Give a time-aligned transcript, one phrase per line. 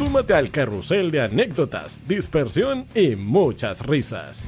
[0.00, 4.46] Súmate al carrusel de anécdotas, dispersión y muchas risas.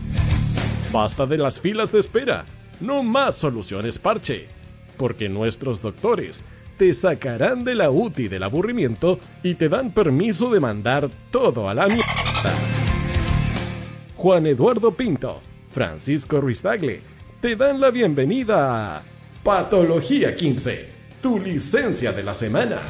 [0.91, 2.47] Basta de las filas de espera,
[2.81, 4.47] no más soluciones parche,
[4.97, 6.43] porque nuestros doctores
[6.79, 11.75] te sacarán de la UTI del aburrimiento y te dan permiso de mandar todo a
[11.75, 12.55] la mierda.
[14.17, 16.63] Juan Eduardo Pinto, Francisco Ruiz
[17.43, 19.03] te dan la bienvenida a
[19.45, 20.89] Patología 15,
[21.21, 22.81] tu licencia de la semana.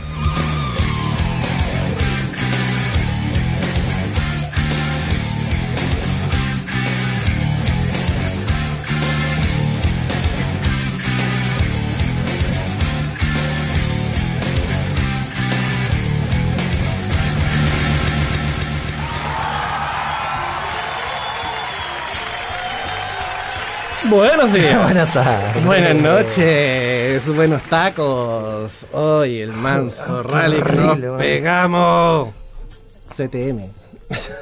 [24.13, 24.83] Buenos días.
[24.85, 25.65] Buenas tardes.
[25.65, 27.35] Buenas noches.
[27.35, 28.87] Buenos tacos.
[28.93, 32.29] Hoy el manso rally que nos pegamos.
[33.17, 33.71] CTM.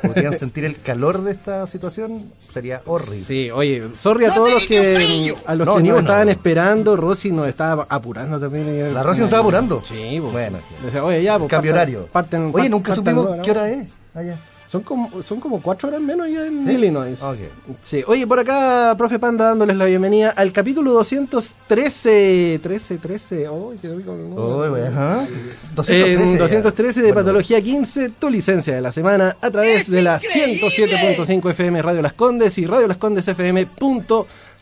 [0.02, 2.32] ¿Podrían sentir el calor de esta situación?
[2.52, 3.14] Sería horrible.
[3.16, 5.98] Sí, oye, sorry a todos los que a los No, que no, no, no.
[6.00, 6.96] estaban esperando.
[6.96, 8.92] Rosy nos estaba apurando también.
[8.92, 9.82] ¿La Rosy nos estaba apurando?
[9.84, 10.32] Sí, pues.
[10.32, 10.58] Bueno.
[10.82, 12.08] Decía, oye, ya, pues, Cambio horario.
[12.10, 13.86] Parten, Oye, nunca partan supimos qué hora es.
[14.16, 14.36] Allá.
[14.70, 16.70] Son como, son como cuatro horas menos ya en ¿Sí?
[16.70, 17.20] Illinois.
[17.20, 17.38] Ok.
[17.80, 18.04] Sí.
[18.06, 22.60] Oye, por acá, profe Panda, dándoles la bienvenida al capítulo 213.
[22.62, 23.48] 13, 13.
[23.48, 24.58] Oh, rico el número.
[24.58, 25.26] Uy, güey, ajá.
[25.26, 26.38] En 213 ya.
[26.38, 31.50] 213 de Bueno, Patología 15, tu licencia de la semana a través de la 107.5
[31.50, 33.26] FM Radio Las Condes y Radio Las Condes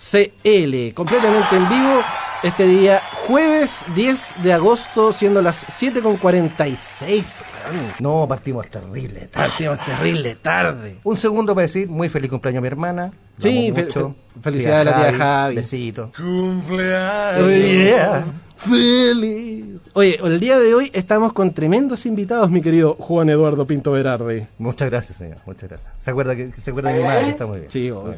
[0.00, 0.94] FM.cl.
[0.94, 2.00] Completamente en vivo
[2.42, 7.42] este día, jueves 10 de agosto, siendo las 7.46.
[7.72, 7.92] weón.
[7.98, 9.26] No, partimos terrible.
[9.26, 9.48] tarde.
[9.48, 10.96] Partimos terrible tarde.
[11.04, 13.12] Un segundo para decir muy feliz cumpleaños a mi hermana.
[13.38, 14.14] Sí, amo fe- mucho.
[14.34, 15.54] fe- felicidades a la tía Javi.
[15.56, 16.12] Besito.
[16.18, 18.24] Oye, Yeah.
[18.56, 19.64] Feliz.
[19.92, 24.46] Oye, el día de hoy estamos con tremendos invitados, mi querido Juan Eduardo Pinto Berardi.
[24.58, 25.38] Muchas gracias, señor.
[25.46, 25.92] Muchas gracias.
[26.00, 27.30] ¿Se acuerda, que, se acuerda de mi madre?
[27.30, 27.70] Está muy bien.
[27.70, 28.16] Sí, obvio.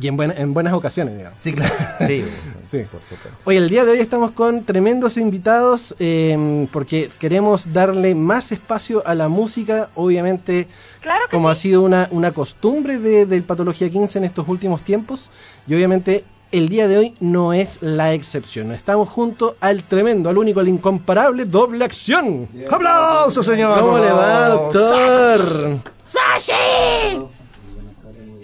[0.00, 1.42] Y en, buena- en buenas ocasiones, digamos.
[1.42, 1.74] Sí, claro.
[2.06, 2.24] Sí,
[2.70, 2.78] Sí.
[2.90, 3.30] por supuesto.
[3.44, 9.02] Hoy, el día de hoy estamos con tremendos invitados eh, porque queremos darle más espacio
[9.06, 10.68] a la música, obviamente,
[11.30, 15.30] como ha sido una, una costumbre de, del Patología 15 en estos últimos tiempos,
[15.66, 18.72] y obviamente el día de hoy no es la excepción.
[18.72, 22.48] Estamos junto al tremendo, al único, al incomparable doble acción.
[22.70, 23.80] ¡Aplausos, señor!
[23.80, 25.78] ¿Cómo le va, doctor?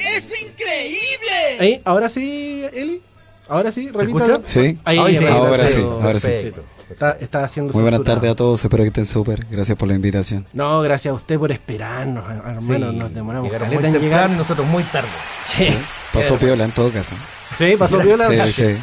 [0.06, 1.58] ¡Es increíble!
[1.60, 3.00] Ahí, ahora sí, Eli.
[3.48, 4.24] Ahora sí, repita.
[4.24, 4.40] escucha?
[4.46, 4.78] Sí.
[4.84, 6.26] Ahí, Ahí sí, ahora sí, ahora sí.
[6.28, 6.62] perfecto.
[6.90, 9.46] Está, está haciendo Muy buenas tardes a todos, espero que estén súper.
[9.50, 10.46] Gracias por la invitación.
[10.52, 12.60] No, gracias a usted por esperarnos, hermano.
[12.60, 14.30] Sí, nos demoramos Llegaron caleta muy en temprano y llegar.
[14.30, 15.08] nosotros muy tarde.
[15.44, 15.68] Sí,
[16.12, 17.14] Pasó piola en todo caso.
[17.58, 18.28] sí, pasó viola.
[18.46, 18.76] Sí, sí.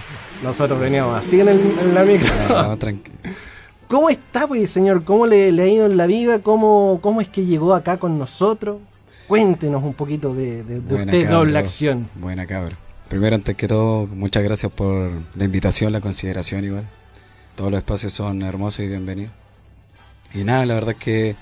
[0.43, 2.29] Nosotros veníamos así en, el- en la micro.
[2.49, 3.11] No, tranqui-
[3.87, 5.03] ¿Cómo está, pues, señor?
[5.03, 6.39] ¿Cómo le, le ha ido en la vida?
[6.39, 8.77] ¿Cómo, ¿Cómo es que llegó acá con nosotros?
[9.35, 11.37] Cuéntenos un poquito de, de- de Buena usted, cabra.
[11.37, 12.09] doble acción.
[12.15, 12.75] Buena cabra.
[13.07, 16.83] Primero, antes que todo, muchas gracias por la invitación, la consideración igual.
[17.55, 19.31] Todos los espacios son hermosos y bienvenidos.
[20.33, 21.35] Y nada, la verdad es que,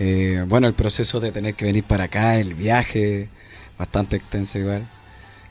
[0.00, 3.28] eh, bueno, el proceso de tener que venir para acá, el viaje,
[3.78, 4.84] bastante extenso igual.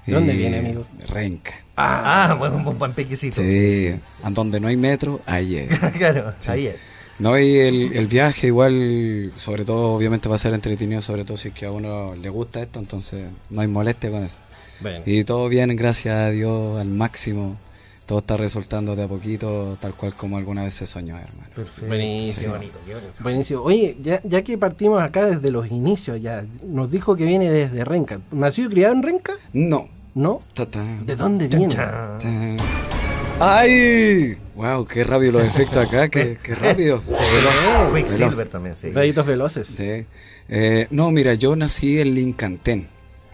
[0.06, 0.84] ¿De dónde viene, amigo?
[1.08, 1.54] Renca.
[1.78, 3.42] Ah, bueno, un buen pequecito.
[3.42, 5.80] Sí, a donde no hay metro, ahí es.
[5.98, 6.52] claro, Sí.
[6.52, 6.90] ahí es.
[7.20, 11.38] No, y el, el viaje igual, sobre todo, obviamente va a ser entretenido, sobre todo
[11.38, 14.38] si es que a uno le gusta esto, entonces no hay molestia con eso.
[14.80, 15.04] Bueno.
[15.06, 17.58] Y todo bien, gracias a Dios, al máximo.
[18.06, 21.50] Todo está resultando de a poquito, tal cual como alguna vez se soñó, hermano.
[21.56, 21.86] Perfecto.
[21.86, 22.54] Buenísimo.
[22.54, 22.78] Qué bonito.
[23.22, 23.62] Buenísimo.
[23.62, 27.86] Oye, ya, ya que partimos acá desde los inicios, ya nos dijo que viene desde
[27.86, 28.20] Renca.
[28.32, 29.34] ¿Nació y criado en Renca?
[29.54, 29.88] No.
[30.14, 30.42] ¿No?
[30.54, 31.74] Ta, ta, ¿De dónde viene?
[31.74, 32.18] Ta.
[33.44, 34.38] ¡Ay!
[34.54, 34.86] ¡Wow!
[34.86, 36.10] ¡Qué rápido los efectos acá!
[36.10, 37.02] ¡Qué, qué rápido!
[37.08, 37.92] Veloz.
[37.92, 37.96] Veloz.
[37.96, 38.92] Quicksilver también, sí.
[38.92, 39.68] Deditos veloces.
[39.68, 40.06] Sí.
[40.48, 42.88] Eh, no, mira, yo nací en Lincantén.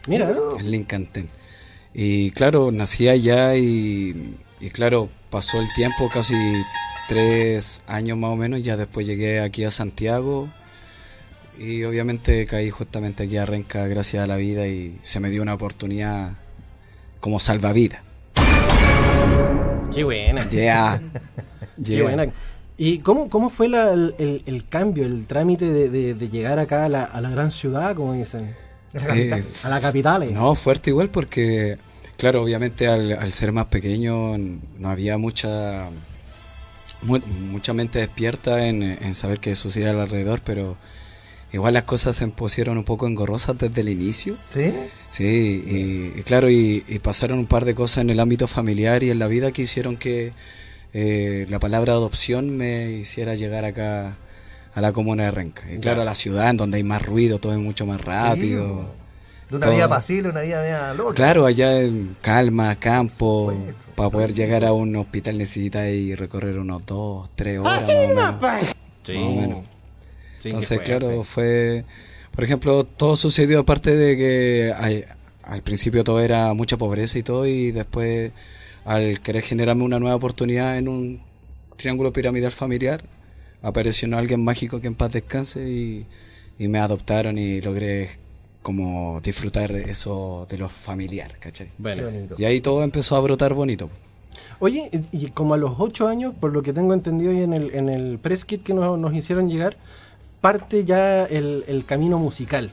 [0.08, 1.28] Mira, en Lincantén.
[1.94, 6.36] Y claro, nací allá y, y claro, pasó el tiempo, casi
[7.10, 10.48] tres años más o menos, ya después llegué aquí a Santiago
[11.60, 15.42] y obviamente caí justamente aquí a Renca gracias a la vida y se me dio
[15.42, 16.32] una oportunidad
[17.20, 18.07] como salvavidas.
[19.94, 20.50] Qué buena.
[20.50, 21.02] Yeah.
[21.84, 22.28] Qué buena.
[22.78, 27.96] ¿Y cómo, cómo fue el, cambio, el trámite de, llegar acá a la, gran ciudad,
[27.96, 28.56] como dicen?
[28.94, 30.34] Eh, a la capital.
[30.34, 31.78] No, fuerte igual porque,
[32.18, 35.90] claro, obviamente al, ser más pequeño no había mucha
[37.02, 40.78] mucha mente despierta en, saber qué sucedía alrededor, pero
[41.54, 44.36] igual las cosas se pusieron un poco engorrosas desde el inicio.
[44.54, 44.74] Sí.
[45.10, 49.20] Sí, y, claro, y, pasaron un par de cosas en el ámbito familiar y en
[49.20, 50.34] la vida que hicieron que
[50.94, 54.16] eh, la palabra adopción me hiciera llegar acá
[54.76, 55.64] a la comuna de Renca.
[55.72, 58.86] Y claro, a la ciudad en donde hay más ruido, todo es mucho más rápido.
[59.50, 61.14] De una vida pasible, una vida loca.
[61.14, 63.54] Claro, allá en calma, campo,
[63.96, 67.90] para poder llegar a un hospital necesita ir recorrer unos dos, tres horas.
[69.04, 69.16] Sí.
[70.44, 71.84] Entonces, claro, fue...
[72.34, 75.06] Por ejemplo, todo sucedió aparte de que
[75.44, 78.32] al principio todo era mucha pobreza y todo, y después
[78.86, 81.22] al querer generarme una nueva oportunidad en un
[81.76, 83.04] triángulo piramidal familiar,
[83.62, 86.06] apareció alguien mágico que en paz descanse y,
[86.60, 88.10] y me adoptaron y logré
[88.62, 91.70] como disfrutar eso de lo familiar, ¿cachai?
[92.38, 93.90] Y ahí todo empezó a brotar bonito.
[94.60, 97.74] Oye, y como a los ocho años, por lo que tengo entendido hoy en el,
[97.74, 99.78] en el press kit que nos, hicieron llegar,
[100.48, 102.72] parte ya el, camino musical.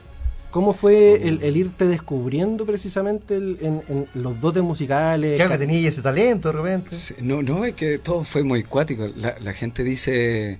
[0.49, 5.41] ¿Cómo fue el, irte descubriendo precisamente en, los dotes musicales?
[5.41, 6.95] ¿Qué tenías ese talento de repente?
[7.19, 9.09] no, no, es que todo fue muy cuático.
[9.17, 10.59] La, gente dice,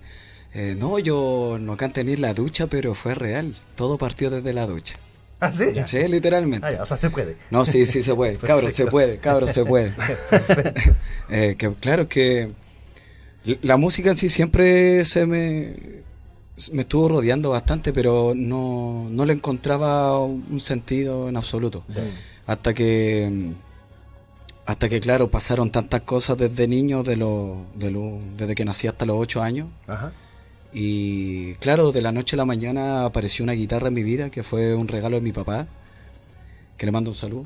[0.54, 3.56] eh, no, yo no canté ni en la ducha, pero fue real.
[3.76, 4.96] Todo partió desde la ducha.
[5.40, 5.68] ¿Ah, sí?
[5.86, 6.68] Sí, literalmente.
[6.68, 7.38] Ah, o sea, se puede.
[7.50, 8.36] No, sí, sí se puede.
[8.52, 9.94] Cabro, se puede, cabro, se puede.
[11.30, 12.52] eh, que, claro que
[13.62, 16.04] la música en sí siempre se me,
[16.72, 21.84] me estuvo rodeando bastante, pero no, no le encontraba un sentido en absoluto.
[22.48, 23.52] Hasta que
[24.66, 28.88] hasta que claro pasaron tantas cosas desde niño de lo, de lo, desde que nací
[28.88, 30.12] hasta los ocho años Ajá.
[30.78, 34.44] Y claro, de la noche a la mañana apareció una guitarra en mi vida, que
[34.44, 35.68] fue un regalo de mi papá,
[36.78, 37.46] que le mando un saludo.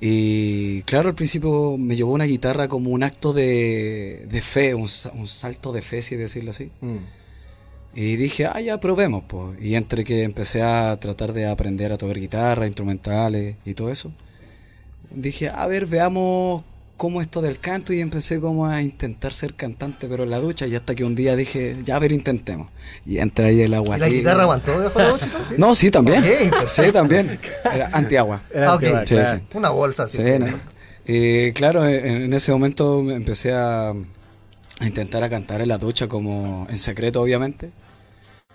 [0.00, 5.72] Y claro, al principio me llevó una guitarra como un acto de, fe, un, salto
[5.72, 6.70] de fe, si decirlo así.
[6.80, 6.96] Mm.
[7.94, 9.60] Y dije, ah, ya probemos, pues.
[9.60, 14.10] Y entre que empecé a tratar de aprender a tocar guitarra, instrumentales y todo eso,
[15.10, 16.64] dije, a ver, veamos
[16.96, 20.66] como esto del canto y empecé como a intentar ser cantante, pero en la ducha,
[20.66, 22.68] y hasta que un día dije, ya a ver, intentemos.
[23.04, 23.96] Y entré ahí el agua.
[23.96, 25.26] ¿Y la guitarra aguantó debajo de la ducha?
[25.58, 26.22] No, sí, también.
[26.68, 27.38] sí, también.
[27.64, 28.42] Era antiagua.
[28.54, 28.78] Ah,
[29.54, 30.06] Una bolsa.
[30.06, 30.22] Sí,
[31.04, 36.66] Y claro, en, ese momento empecé a, a intentar a cantar en la ducha, como
[36.70, 37.70] en secreto, obviamente.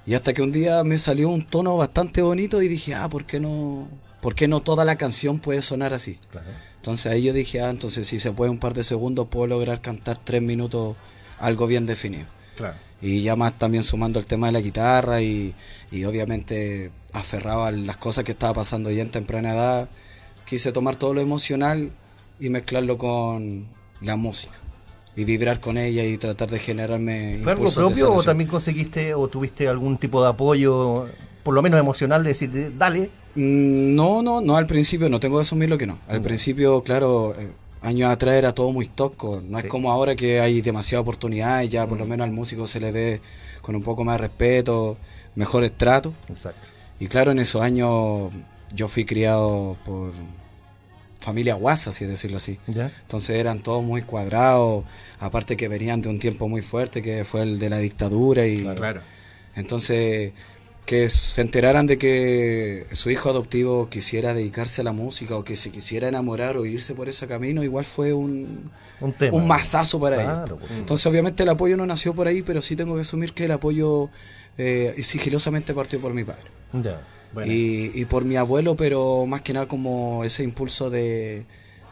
[0.07, 3.25] Y hasta que un día me salió un tono bastante bonito y dije, ah, ¿por
[3.25, 3.89] qué no,
[4.21, 6.17] por qué no toda la canción puede sonar así?
[6.31, 6.47] Claro.
[6.77, 9.81] Entonces ahí yo dije, ah, entonces si se puede un par de segundos puedo lograr
[9.81, 10.95] cantar tres minutos
[11.39, 12.25] algo bien definido.
[13.01, 15.53] Y ya más también sumando el tema de la guitarra y,
[16.07, 19.89] obviamente aferrado a las cosas que estaba pasando ya en temprana edad,
[20.45, 21.91] quise tomar todo lo emocional
[22.39, 23.67] y mezclarlo con
[23.99, 24.57] la música
[25.17, 29.27] y vibrar con ella y tratar de generarme ¿Fue algo propio o también conseguiste o
[29.27, 31.07] tuviste algún tipo de apoyo
[31.43, 35.37] por lo menos emocional de decir dale Mm, no, no, no al principio, no tengo
[35.37, 35.99] que asumir lo que no.
[36.07, 37.51] Al principio, claro, eh,
[37.83, 39.43] años atrás era todo muy tosco.
[39.47, 42.65] No es como ahora que hay demasiada oportunidad y ya por lo menos al músico
[42.65, 43.21] se le ve
[43.61, 44.97] con un poco más de respeto,
[45.35, 46.13] mejores tratos.
[46.29, 46.67] Exacto.
[46.99, 48.31] Y claro, en esos años
[48.73, 50.13] yo fui criado por
[51.19, 52.59] familia guasa, si decirlo así.
[52.67, 54.85] Entonces eran todos muy cuadrados,
[55.19, 58.63] aparte que venían de un tiempo muy fuerte que fue el de la dictadura y
[58.63, 59.01] claro.
[59.55, 60.31] entonces
[60.85, 65.57] que se enteraran de que su hijo adoptivo quisiera dedicarse a la música o que
[65.57, 68.71] se quisiera enamorar o irse por ese camino, igual fue un,
[69.01, 70.57] un, un masazo para él.
[70.77, 73.51] Entonces, obviamente, el apoyo no nació por ahí, pero sí tengo que asumir que el
[73.51, 74.09] apoyo
[74.57, 76.45] eh, sigilosamente partió por mi padre.
[77.45, 81.45] Y, y, por mi abuelo, pero más que nada como ese impulso de,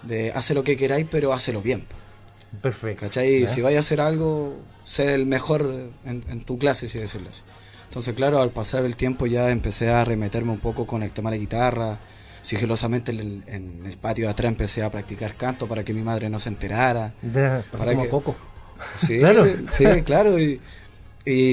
[0.03, 1.83] de hace lo que queráis, pero hácelo bien.
[2.61, 3.05] Perfecto.
[3.05, 3.47] ¿Cachai?
[3.47, 7.41] Si vais a hacer algo, sé el mejor en, en tu clase, si decirlo así.
[7.95, 11.31] Entonces, claro, al pasar el tiempo ya empecé a remeterme un poco con el tema
[11.31, 11.97] de la guitarra.
[12.41, 16.37] Sigilosamente en, el patio de atrás empecé a practicar canto para que mi madre no
[16.37, 17.13] se enterara.
[17.71, 18.35] para como poco.
[18.97, 19.45] Sí, claro.
[19.71, 20.37] sí, claro.
[20.37, 20.59] Y,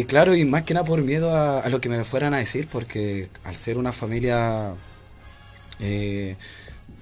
[0.06, 3.28] claro, y más que nada por miedo a, lo que me fueran a decir, porque
[3.44, 4.74] al ser una familia
[5.80, 6.36] eh,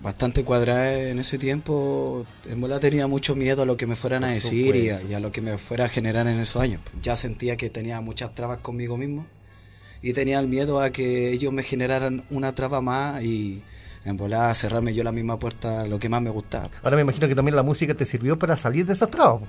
[0.03, 4.25] bastante cuadrada en ese tiempo, en verdad tenía mucho miedo a lo que me fueran
[4.25, 6.81] a decir y a, lo que me fuera a generar en esos años.
[7.03, 9.27] Ya sentía que tenía muchas trabas conmigo mismo
[10.03, 13.63] y tenía el miedo a que ellos me generaran una traba más y
[14.05, 16.71] en volar a cerrarme yo la misma puerta lo que más me gustaba.
[16.83, 19.43] Ahora me imagino que también la música te sirvió para salir de esas trabas.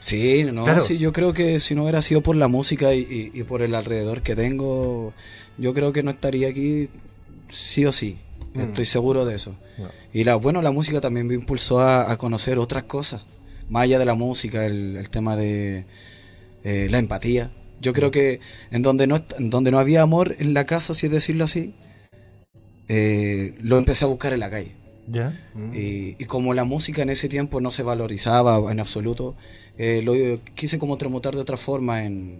[0.00, 3.60] Sí, no, sí, yo creo que si no hubiera sido por la música y, por
[3.60, 5.12] el alrededor que tengo,
[5.58, 6.88] yo creo que no estaría aquí
[7.50, 8.16] sí o sí.
[8.54, 8.60] Mm.
[8.60, 9.54] Estoy seguro de eso.
[10.12, 13.24] Y la, bueno, la música también me impulsó a, conocer otras cosas,
[13.68, 15.84] más allá de la música, el, tema de
[16.64, 17.50] eh, la empatía.
[17.82, 18.12] Yo creo mm.
[18.12, 18.40] que
[18.70, 21.74] en donde no, donde no había amor en la casa, si es decirlo así,
[22.88, 24.80] eh, lo empecé a buscar en la calle.
[25.54, 25.72] Mm.
[25.74, 29.34] Y, como la música en ese tiempo no se valorizaba en absoluto,
[29.82, 30.12] eh, lo
[30.54, 32.38] quise como tramutar de otra forma en,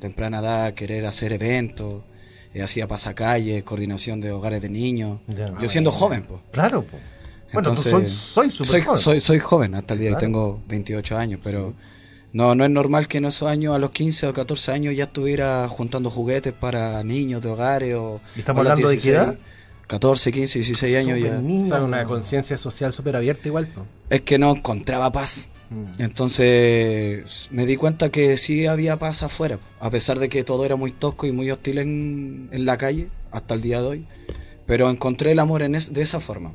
[0.00, 2.02] temprana edad, querer hacer eventos,
[2.52, 5.20] eh, hacía pasacalles, coordinación de hogares de niños.
[5.60, 6.40] Yo siendo joven, pues.
[6.50, 7.00] Claro, pues.
[7.52, 8.98] Bueno, soy, soy, soy, joven.
[8.98, 11.74] Soy, soy, joven hasta el día de hoy, tengo 28 años, pero
[12.32, 15.04] no, no es normal que en esos años, a los 15 o 14 años, ya
[15.04, 18.20] estuviera juntando juguetes para niños de hogares o...
[18.34, 19.38] ¿Y estamos hablando de qué edad?
[19.86, 21.40] 14, 15, 16 años ya.
[21.40, 23.68] O sea, una conciencia social súper abierta igual.
[24.08, 25.48] Es que no encontraba paz.
[25.70, 26.02] Mm.
[26.02, 30.76] Entonces me di cuenta que sí había paz afuera, a pesar de que todo era
[30.76, 34.04] muy tosco y muy hostil en, la calle, hasta el día de hoy.
[34.66, 36.52] Pero encontré el amor en de esa forma.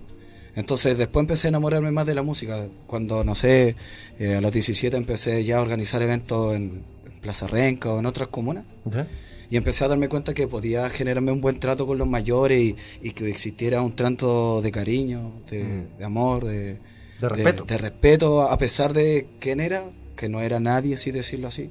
[0.56, 2.68] Entonces después empecé a enamorarme más de la música.
[2.88, 3.76] Cuando, no sé,
[4.20, 8.28] eh, a los 17 empecé ya a organizar eventos en, Plaza Renca o en otras
[8.28, 8.66] comunas
[9.50, 13.12] y empecé a darme cuenta que podía generarme un buen trato con los mayores y,
[13.12, 16.04] que existiera un trato de cariño, de, mm.
[16.04, 16.78] amor, de,
[17.20, 17.66] respeto.
[17.66, 19.84] De, respeto, a pesar de quién era,
[20.16, 21.70] que no era nadie, si decirlo así.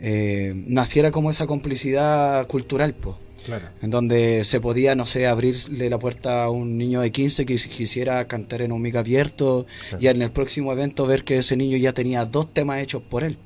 [0.00, 3.16] Eh, naciera como esa complicidad cultural, pues.
[3.44, 3.68] Claro.
[3.80, 7.56] En donde se podía, no sé, abrirle la puerta a un niño de 15 que
[7.56, 9.66] quisiera cantar en un mic abierto
[9.98, 13.24] y en el próximo evento ver que ese niño ya tenía dos temas hechos por
[13.24, 13.38] él.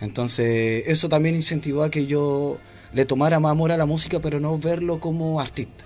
[0.00, 2.58] Entonces, eso también incentivó a que yo
[2.92, 5.84] le tomara más amor a la música, pero no verlo como artista.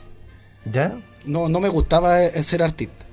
[0.70, 0.98] ¿Ya?
[1.24, 3.06] No, no me gustaba e-, ser artista.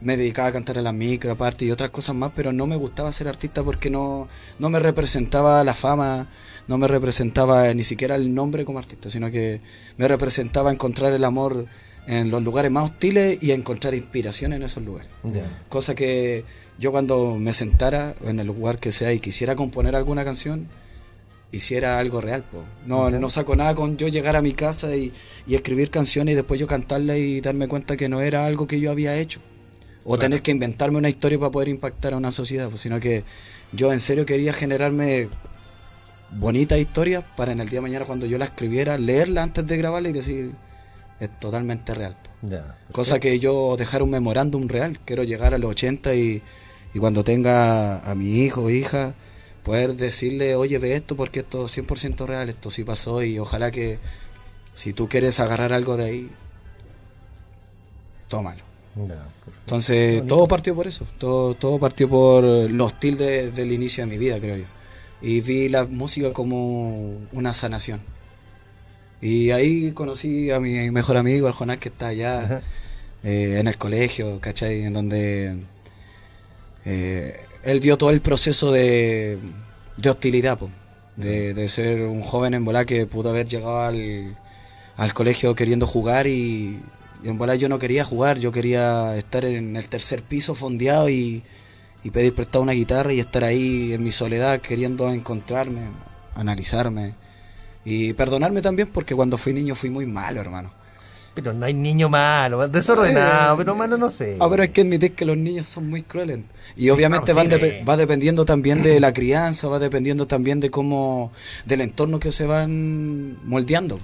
[0.00, 2.76] Me dedicaba a cantar en la micro aparte y otras cosas más, pero no me
[2.76, 4.28] gustaba ser artista porque no,
[4.58, 6.28] no me representaba la fama,
[6.68, 9.60] no me representaba ni siquiera el nombre como artista, sino que
[9.96, 11.66] me representaba encontrar el amor
[12.06, 15.08] en los lugares más hostiles y encontrar inspiración en esos lugares.
[15.68, 16.44] Cosa que
[16.78, 20.68] yo cuando me sentara en el lugar que sea y quisiera componer alguna canción,
[21.52, 22.44] hiciera algo real.
[22.86, 25.12] No, no saco nada con yo llegar a mi casa y,
[25.48, 28.90] escribir canciones y después yo cantarla y darme cuenta que no era algo que yo
[28.90, 29.40] había hecho.
[30.04, 33.24] O tener que inventarme una historia para poder impactar a una sociedad, pues, sino que
[33.72, 35.28] yo en serio quería generarme
[36.30, 39.76] bonitas historias para en el día de mañana cuando yo la escribiera, leerla antes de
[39.76, 40.52] grabarla y decir,
[41.20, 42.16] es totalmente real.
[42.92, 46.42] Cosa que yo dejar un memorándum real, quiero llegar a los 80 y,
[46.92, 49.14] y cuando tenga a mi hijo o hija,
[49.62, 53.70] poder decirle, oye, ve esto porque esto es 100% real, esto sí pasó y ojalá
[53.70, 53.98] que
[54.74, 56.30] si tú quieres agarrar algo de ahí,
[58.28, 58.62] tómalo.
[59.64, 64.18] Entonces, todo partió por eso, todo, todo partió por lo hostil del inicio de mi
[64.18, 64.64] vida, creo yo.
[65.22, 68.00] Y vi la música como una sanación.
[69.22, 72.62] Y ahí conocí a mi mejor amigo, el Jonás, que está allá
[73.22, 74.84] eh, en el colegio, ¿cachai?
[74.84, 75.56] En donde
[76.84, 79.38] eh, él vio todo el proceso de,
[80.06, 80.58] hostilidad,
[81.16, 86.82] de, ser un joven en bola que pudo haber llegado al, colegio queriendo jugar y,
[87.28, 91.42] en bola yo no quería jugar, yo quería estar en el tercer piso fondeado y,
[92.02, 95.88] y pedir prestado una guitarra y estar ahí en mi soledad queriendo encontrarme,
[96.34, 97.14] analizarme
[97.84, 100.70] y perdonarme también porque cuando fui niño fui muy malo, hermano.
[101.34, 104.36] Pero no hay niño malo, desordenado, pero malo no sé.
[104.38, 106.40] Ah, pero hay que admitir que los niños son muy crueles.
[106.76, 111.32] Y obviamente va dependiendo también de la crianza, va dependiendo también de cómo,
[111.64, 113.98] del entorno que se van moldeando.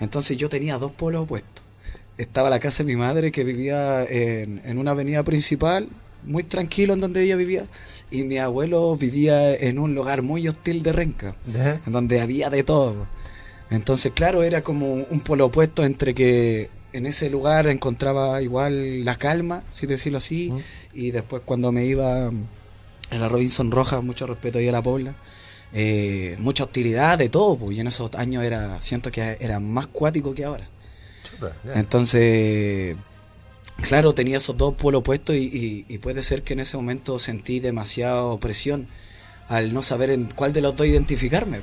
[0.00, 1.65] Entonces yo tenía dos polos opuestos.
[2.18, 5.88] Estaba la casa de mi madre que vivía en, en una avenida principal,
[6.24, 7.66] muy tranquilo en donde ella vivía,
[8.10, 11.34] y mi abuelo vivía en un lugar muy hostil de Renca,
[11.86, 13.06] en donde había de todo.
[13.70, 19.16] Entonces, claro, era como un polo opuesto entre que en ese lugar encontraba igual la
[19.16, 20.52] calma, si decirlo así,
[20.94, 25.14] y después cuando me iba a la Robinson Roja, mucho respeto ahí a la Pobla,
[25.72, 29.88] eh, mucha hostilidad de todo, pues, y en esos años era, siento que era más
[29.88, 30.68] cuático que ahora.
[31.74, 32.96] Entonces,
[33.82, 38.36] claro, tenía esos dos polos opuestos y, puede ser que en ese momento sentí demasiada
[38.38, 38.86] presión
[39.48, 41.60] al no saber en cuál de los dos identificarme.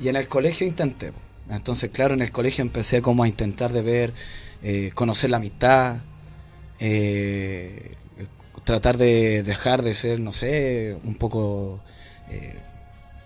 [0.00, 1.12] Y en el colegio intenté.
[1.50, 4.14] Entonces, claro, en el colegio empecé como a intentar de ver,
[4.62, 5.98] eh, conocer la amistad,
[6.78, 7.92] eh,
[8.64, 11.80] tratar de dejar de ser, no sé, un poco
[12.30, 12.54] eh,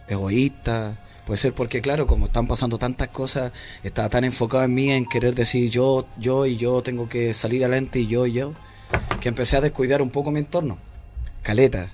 [0.08, 0.98] egoísta.
[1.28, 5.04] Puede ser porque, claro, como están pasando tantas cosas, estaba tan enfocado en mí, en
[5.04, 8.54] querer decir yo, yo y yo tengo que salir adelante y yo y yo,
[9.20, 10.78] que empecé a descuidar un poco mi entorno.
[11.42, 11.90] Caleta.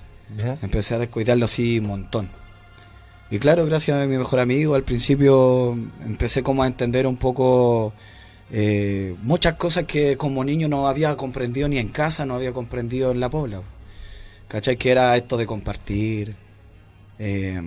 [0.61, 2.29] Empecé a descuidarlo así un montón.
[3.29, 7.91] Y claro, gracias a mi mejor amigo, al principio empecé como a entender un poco
[8.51, 13.11] eh, muchas cosas que como niño no había comprendido ni en casa, no había comprendido
[13.11, 13.59] en la pobla.
[14.47, 14.77] ¿Cachai?
[14.77, 16.35] Que era esto de compartir,
[17.19, 17.61] eh,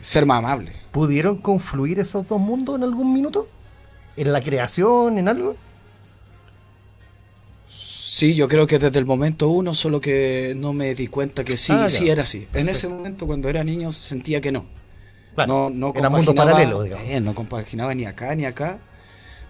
[0.00, 0.72] ser más amable.
[0.92, 3.48] ¿Pudieron confluir esos dos mundos en algún minuto?
[4.16, 5.56] ¿En la creación, en algo?
[8.14, 11.56] Sí, yo creo que desde el momento uno, solo que no me di cuenta que
[11.56, 12.46] sí, ah, sí era así.
[12.54, 14.66] En ese momento, cuando era niño, sentía que no.
[15.48, 17.22] no, no era mundo paralelo, digamos.
[17.22, 18.78] no compaginaba ni acá ni acá.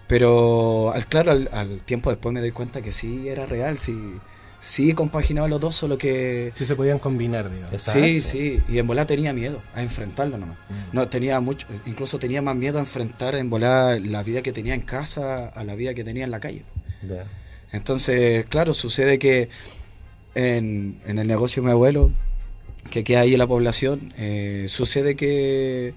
[0.07, 3.95] Pero, al claro, al, tiempo después me doy cuenta que sí era real, sí,
[4.65, 6.51] sí compaginaba los dos, solo que...
[6.55, 7.79] Sí se podían combinar, digamos.
[7.83, 10.57] Sí, sí, y en volar tenía miedo a enfrentarlo nomás.
[10.69, 10.95] Mm.
[10.95, 14.73] No, tenía mucho, incluso tenía más miedo a enfrentar en volar la vida que tenía
[14.73, 16.63] en casa a la vida que tenía en la calle.
[17.71, 19.49] Entonces, claro, sucede que
[20.33, 22.09] en, el negocio de mi abuelo,
[22.89, 25.93] que queda ahí en la población, eh, sucede que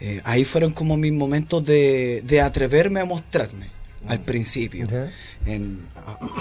[0.00, 3.68] eh, ahí fueron como mis momentos de, atreverme a mostrarme
[4.08, 4.86] al principio.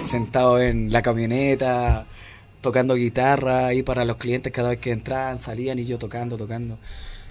[0.03, 2.05] sentado en la camioneta,
[2.61, 6.77] tocando guitarra ahí para los clientes cada vez que entraban, salían y yo tocando, tocando.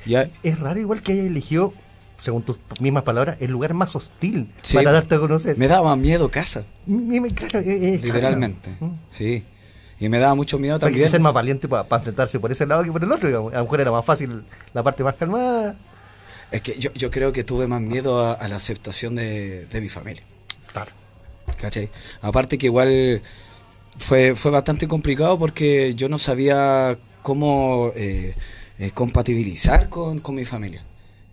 [0.06, 0.28] Ya.
[0.42, 1.74] Es raro igual que haya elegido
[2.20, 5.56] según tus mismas palabras, el lugar más hostil para darte a conocer.
[5.56, 6.64] Me daba miedo casa.
[6.86, 8.90] Literalmente, mm.
[9.08, 9.42] sí.
[9.98, 11.00] Y me daba mucho miedo también.
[11.00, 13.28] Hay que ser más valiente para, enfrentarse por ese lado que por el otro.
[13.48, 15.76] A lo mejor era más fácil la parte más calmada.
[16.50, 20.22] Es que yo, yo creo que tuve más miedo a, la aceptación de, mi familia.
[20.72, 20.92] Claro.
[21.58, 21.88] ¿Cachai?
[22.22, 23.22] Aparte que igual
[23.98, 28.34] fue, fue bastante complicado porque yo no sabía cómo eh,
[28.78, 30.82] eh, compatibilizar con, con mi familia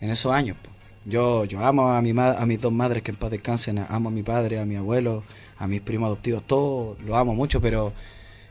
[0.02, 0.58] en esos años.
[1.06, 4.12] Yo, yo amo a, mi a mis dos madres que en paz descansen, amo a
[4.12, 5.24] mi padre, a mi abuelo,
[5.58, 7.94] a mis primos adoptivos, todos lo amo mucho, pero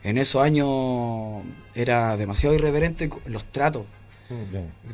[0.03, 1.43] en esos años
[1.75, 3.83] era demasiado irreverente los tratos.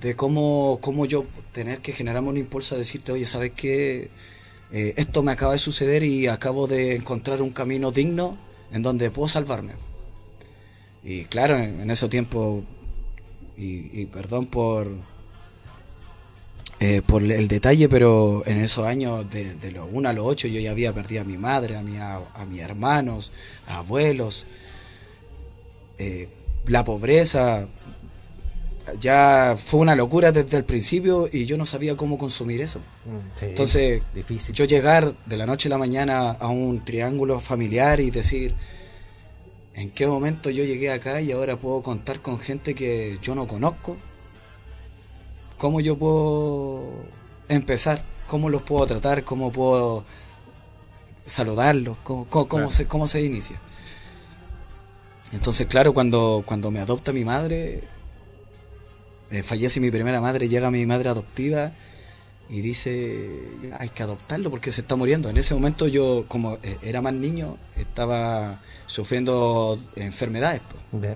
[0.01, 4.09] De cómo, cómo yo tener que generarme un impulso a decirte, oye, ¿sabes qué?
[4.71, 8.37] Eh, esto me acaba de suceder y acabo de encontrar un camino digno
[8.71, 9.73] en donde puedo salvarme.
[11.03, 12.63] Y claro, en, ese tiempo,
[13.57, 14.87] y perdón por,
[16.85, 20.59] eh, por el detalle, pero en esos años, de, los 1 a los 8, yo
[20.59, 23.31] ya había perdido a mi madre, a, mi, a, mis hermanos,
[23.67, 24.45] a abuelos,
[25.97, 26.27] eh,
[26.67, 27.67] la pobreza.
[28.99, 32.79] Ya fue una locura desde el principio y yo no sabía cómo consumir eso.
[32.79, 34.53] Mm, Entonces, difícil.
[34.53, 38.53] yo llegar de la noche a la mañana a un triángulo familiar y decir,
[39.73, 43.47] ¿en qué momento yo llegué acá y ahora puedo contar con gente que yo no
[43.47, 43.95] conozco?
[45.63, 46.89] cómo yo puedo
[47.47, 50.03] empezar, cómo los puedo tratar, cómo puedo
[51.25, 53.55] saludarlos, cómo, se, cómo se inicia.
[55.31, 57.87] Entonces, claro, cuando, cuando me adopta mi madre,
[59.33, 61.71] eh, fallece mi primera madre, llega mi madre adoptiva
[62.49, 63.41] y dice,
[63.79, 65.29] hay que adoptarlo porque se está muriendo.
[65.29, 70.61] En ese momento yo, como eh, era más niño, estaba sufriendo enfermedades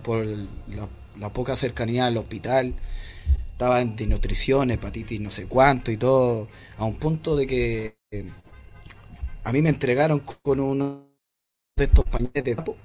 [0.03, 0.87] por la,
[1.19, 2.73] la, poca cercanía al hospital
[3.57, 8.29] estaba en desnutrición, hepatitis no sé cuánto y todo, a un punto de que eh,
[9.43, 11.07] a mí me entregaron con uno
[11.75, 12.75] de estos pañales de tapo.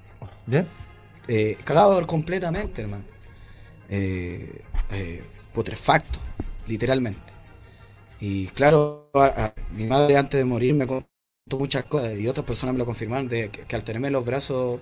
[0.47, 0.67] ¿Bien?
[1.29, 3.05] Eh, cagado completamente, hermano.
[3.91, 4.63] Eh,
[4.93, 6.19] eh, putrefacto,
[6.67, 7.21] literalmente.
[8.21, 9.11] Y claro,
[9.73, 11.09] mi madre antes de morir me contó
[11.59, 14.81] muchas cosas y otras personas me lo confirmaron de que al tenerme los brazos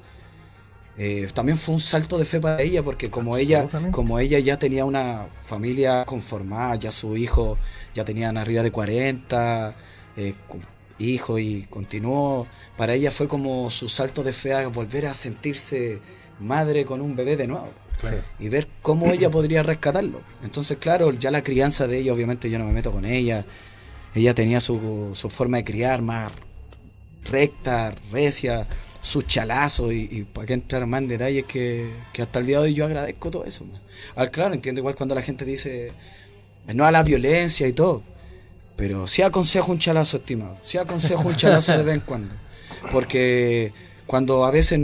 [0.99, 4.59] eh, también fue un salto de fe para ella porque como ella como ella ya
[4.59, 7.57] tenía una familia conformada ya su hijo
[7.95, 9.75] ya tenían arriba de 40
[10.17, 10.35] eh,
[10.99, 12.47] hijos y continuó
[12.77, 16.01] para ella fue como su salto de fe a volver a sentirse
[16.39, 17.69] madre con un bebé de nuevo
[18.39, 20.21] y ver cómo ella podría rescatarlo.
[20.43, 23.45] Entonces claro ya la crianza de ella obviamente yo no me meto con ella.
[24.15, 26.33] Ella tenía su, su forma de criar más
[27.25, 28.67] recta recia
[29.01, 32.75] sus chalazos y, para que entrar más en detalles que, hasta el día de hoy
[32.75, 33.65] yo agradezco todo eso.
[34.15, 35.93] Al claro, entiendo igual cuando la gente dice
[36.75, 38.03] no a la violencia y todo,
[38.77, 42.35] pero sí aconsejo un chalazo, estimado, sí aconsejo un chalazo de vez en cuando,
[42.93, 43.73] porque
[44.07, 44.79] cuando a veces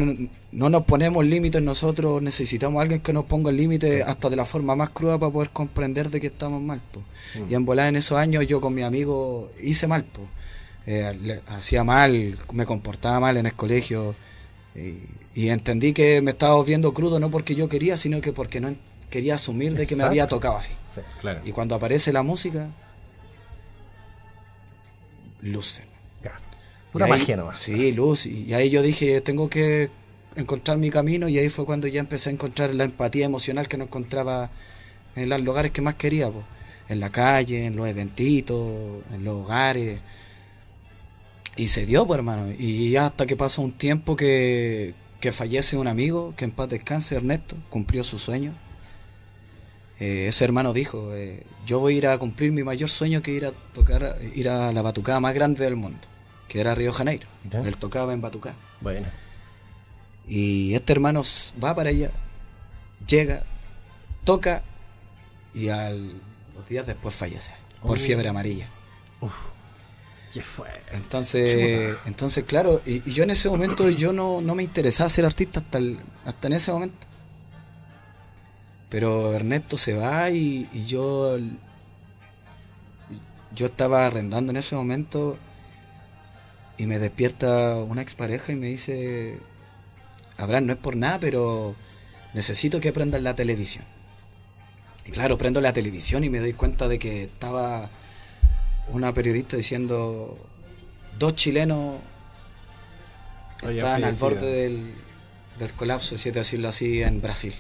[0.56, 4.46] nos ponemos límites nosotros, necesitamos a alguien que nos ponga el límite hasta de la
[4.46, 6.80] forma más cruda para poder comprender de que estamos mal.
[7.34, 7.52] Mm.
[7.52, 10.04] Y en volar en esos años yo con mi amigo hice mal.
[10.04, 10.26] pues
[10.86, 14.14] eh, hacía mal, me comportaba mal en el colegio
[14.74, 18.74] y, entendí que me estaba viendo crudo no porque yo quería, sino que porque no
[19.10, 20.70] quería asumir de que me había tocado así.
[21.44, 22.68] Y cuando aparece la música,
[25.42, 25.82] luce.
[26.94, 27.58] Una magia nomás.
[27.58, 28.24] Sí, luz.
[28.24, 29.90] Y ahí yo dije, tengo que
[30.36, 33.76] encontrar mi camino y ahí fue cuando ya empecé a encontrar la empatía emocional que
[33.76, 34.50] no encontraba
[35.16, 36.30] en los lugares que más quería,
[36.88, 39.98] en la calle, en los eventitos, en los hogares.
[41.56, 42.52] Y se dio, pues hermano.
[42.52, 47.16] Y hasta que pasa un tiempo que, que fallece un amigo, que en paz descanse,
[47.16, 48.52] Ernesto, cumplió su sueño.
[49.98, 53.32] Eh, ese hermano dijo, eh, yo voy a ir a cumplir mi mayor sueño que
[53.32, 55.98] ir a tocar, ir a la batucada más grande del mundo,
[56.48, 57.26] que era Río Janeiro.
[57.50, 58.56] Él tocaba en batucada.
[58.82, 59.06] Bueno.
[60.28, 61.22] Y este hermano
[61.62, 62.10] va para allá,
[63.06, 63.42] llega,
[64.24, 64.62] toca
[65.54, 66.14] y al
[66.56, 68.00] los días después fallece por oh.
[68.00, 68.68] fiebre amarilla.
[69.20, 69.34] Uf.
[70.32, 70.68] ¿Qué fue?
[70.92, 75.60] Entonces, entonces claro, y, yo en ese momento yo no, no me interesaba ser artista
[75.60, 75.78] hasta,
[76.24, 77.06] hasta en ese momento.
[78.90, 81.38] Pero Ernesto se va y, y yo
[83.54, 85.38] yo estaba arrendando en ese momento
[86.76, 89.38] y me despierta una expareja y me dice,
[90.38, 91.74] Abraham, no es por nada, pero
[92.34, 93.84] necesito que prendan la televisión.
[95.06, 97.88] Y claro, prendo la televisión y me doy cuenta de que estaba
[98.88, 100.36] una periodista diciendo,
[101.18, 101.96] dos chilenos
[103.62, 104.94] estaban al borde del,
[105.58, 107.54] del colapso, si decirlo así, en Brasil.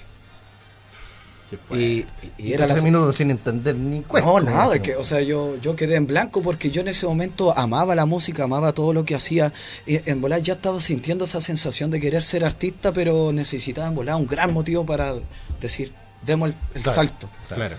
[1.70, 2.04] Y,
[2.38, 6.06] era la minutos sin entender ni No, nada, que, o sea, yo, yo quedé en
[6.06, 9.52] blanco porque yo en ese momento amaba la música, amaba todo lo que hacía.
[9.86, 13.94] Y en volar ya estaba sintiendo esa sensación de querer ser artista, pero necesitaba en
[13.94, 15.14] volar un gran motivo para
[15.60, 17.30] decir, demos el, salto.
[17.48, 17.76] Claro.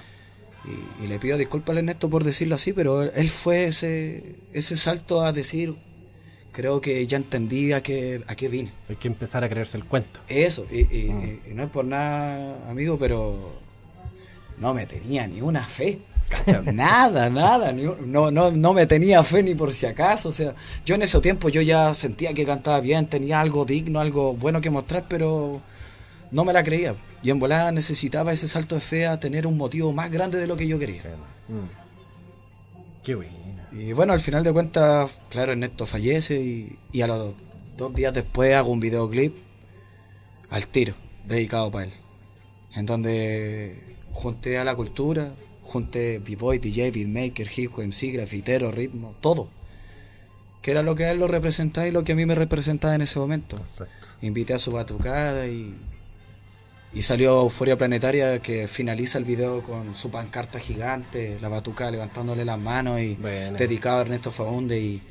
[1.02, 5.26] Y, le pido disculpas a Ernesto por decirlo así, pero él fue ese, ese salto
[5.26, 5.76] a decir,
[6.52, 8.72] creo que ya entendí a qué, a qué vine.
[8.90, 10.20] Hay que empezar a creerse el cuento.
[10.28, 11.56] Eso, y, mm.
[11.56, 13.54] no es por nada, amigo, pero
[14.58, 16.00] no me tenía ni una fe.
[16.74, 20.30] nada, nada, no, no, no me tenía fe ni por si acaso.
[20.30, 20.54] O sea,
[20.86, 24.60] yo en ese tiempo yo ya sentía que cantaba bien, tenía algo digno, algo bueno
[24.60, 25.62] que mostrar, pero
[26.32, 26.96] no me la creía.
[27.24, 30.48] Y en volada necesitaba ese salto de fe a tener un motivo más grande de
[30.48, 31.04] lo que yo quería.
[31.48, 33.04] Mm.
[33.04, 33.47] Qué bueno.
[33.72, 37.34] Y bueno, al final de cuentas, claro, Ernesto fallece y, a los
[37.78, 39.36] dos días después hago un videoclip
[40.50, 40.94] al tiro,
[41.26, 41.94] dedicado para él.
[42.76, 45.32] En donde junté a la cultura,
[45.64, 49.50] junté b-boy, DJ, beatmaker, hip hop, MC, grafitero, ritmo, todo.
[50.62, 52.96] Que era lo que a él lo representaba y lo que a mí me representaba
[52.96, 53.58] en ese momento.
[54.22, 55.76] Invité a su batucada y
[56.94, 62.46] y salió Euforia Planetaria que finaliza el video con su pancarta gigante, la batuca levantándole
[62.46, 64.80] las manos y dedicado a Ernesto Faunde.
[64.80, 65.02] Y,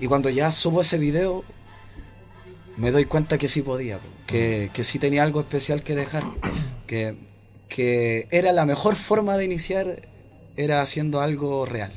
[0.00, 1.42] y, cuando ya subo ese video,
[2.76, 6.24] me doy cuenta que sí podía, que, que sí tenía algo especial que dejar,
[6.86, 7.16] que,
[7.68, 10.02] que era la mejor forma de iniciar,
[10.56, 11.92] era haciendo algo real.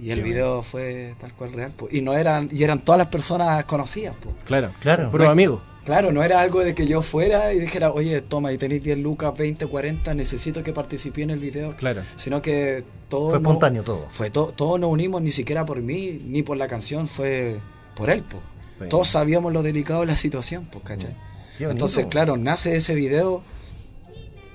[0.00, 1.72] Y el video fue tal cual real.
[1.90, 4.14] Y no eran, y eran todas las personas conocidas.
[4.44, 5.62] Claro, claro, puro amigo.
[5.86, 8.98] Claro, no era algo de que yo fuera y dijera, oye, toma, y tenéis 10
[8.98, 11.76] lucas, 20, 40, necesito que participé en el video.
[11.76, 12.02] Claro.
[12.16, 13.28] Sino que todo.
[13.28, 14.06] Fue espontáneo todo.
[14.10, 17.58] Fue todo, todos nos unimos, ni siquiera por mí, ni por la canción, fue
[17.94, 18.90] por él, pues.
[18.90, 21.14] Todos sabíamos lo delicado de la situación, pues, ¿cachai?
[21.60, 23.42] Entonces, claro, nace ese video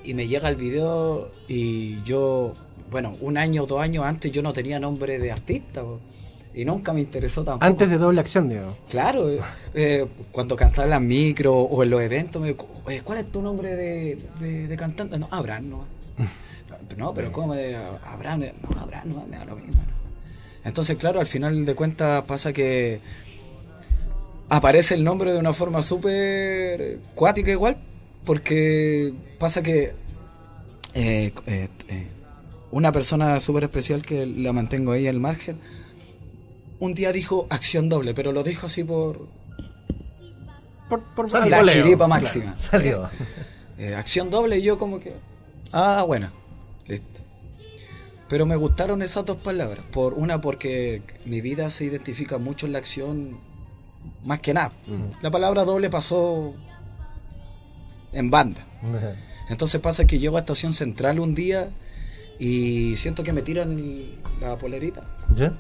[0.04, 2.54] y me llega el video y yo,
[2.92, 6.02] bueno, un año o dos años antes yo no tenía nombre de artista, pues
[6.54, 7.66] y nunca me interesó tampoco.
[7.66, 8.78] Antes de doble acción, digo.
[8.90, 9.40] Claro, eh,
[9.74, 13.42] eh, cuando cantaba en las micro o en los eventos, me Oye, ¿cuál es tu
[13.42, 14.18] nombre de,
[14.68, 15.18] de, cantante?
[15.18, 15.86] No, Abraham, no.
[16.98, 17.54] no, pero ¿cómo?
[17.54, 19.82] Abraham, no, Abraham, no, me da lo mismo.
[20.64, 23.00] Entonces, claro, al final de cuentas pasa que
[24.50, 27.78] aparece el nombre de una forma súper cuática igual,
[28.26, 29.94] porque pasa que
[30.94, 31.32] eh,
[32.72, 35.58] una persona súper especial que la mantengo ahí al margen,
[36.82, 39.28] un día dijo acción doble, pero lo dijo así por.
[40.90, 42.58] Por, por la chiripa máxima.
[42.58, 43.10] salió.
[43.78, 45.14] Eh, acción doble y yo, como que.
[45.72, 46.30] Ah, bueno,
[46.88, 47.22] listo.
[48.28, 49.86] Pero me gustaron esas dos palabras.
[49.92, 53.38] Por una, porque mi vida se identifica mucho en la acción,
[54.26, 54.72] más que nada.
[55.22, 56.56] La palabra doble pasó
[58.12, 58.66] en banda.
[59.50, 61.70] Entonces pasa que llego a Estación Central un día
[62.40, 64.02] y siento que me tiran
[64.40, 65.04] la polerita.
[65.36, 65.54] ¿Ya?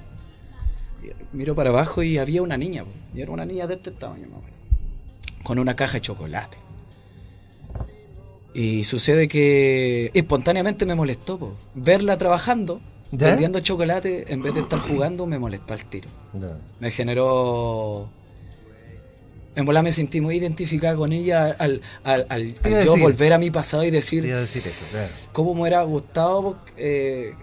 [1.33, 4.27] Miro para abajo y había una niña, y era una niña de este tamaño,
[5.43, 6.57] con una caja de chocolate.
[8.53, 15.25] Y sucede que espontáneamente me molestó, verla trabajando, vendiendo chocolate, en vez de estar jugando,
[15.25, 16.09] me molestó al tiro.
[16.79, 18.09] Me generó...
[19.53, 23.83] En volar me sentí muy identificada con ella al, al, yo volver a mi pasado
[23.83, 24.33] y decir,
[25.33, 27.33] cómo me hubiera gustado eh,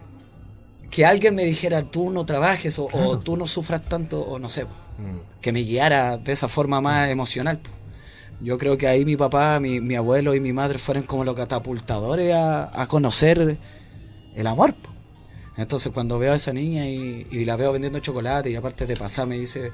[0.91, 4.65] que alguien me dijera, tú no trabajes o, tú no sufras tanto, o no sé,
[4.65, 5.41] mm.
[5.41, 7.61] que me guiara de esa forma más emocional.
[8.41, 11.35] Yo creo que ahí mi papá, mi, mi abuelo y mi madre fueron como los
[11.35, 13.59] catapultadores a, a conocer
[14.35, 14.75] el amor.
[15.59, 19.27] Entonces cuando veo a esa niña y, la veo vendiendo chocolate y aparte de pasar
[19.27, 19.73] me dice,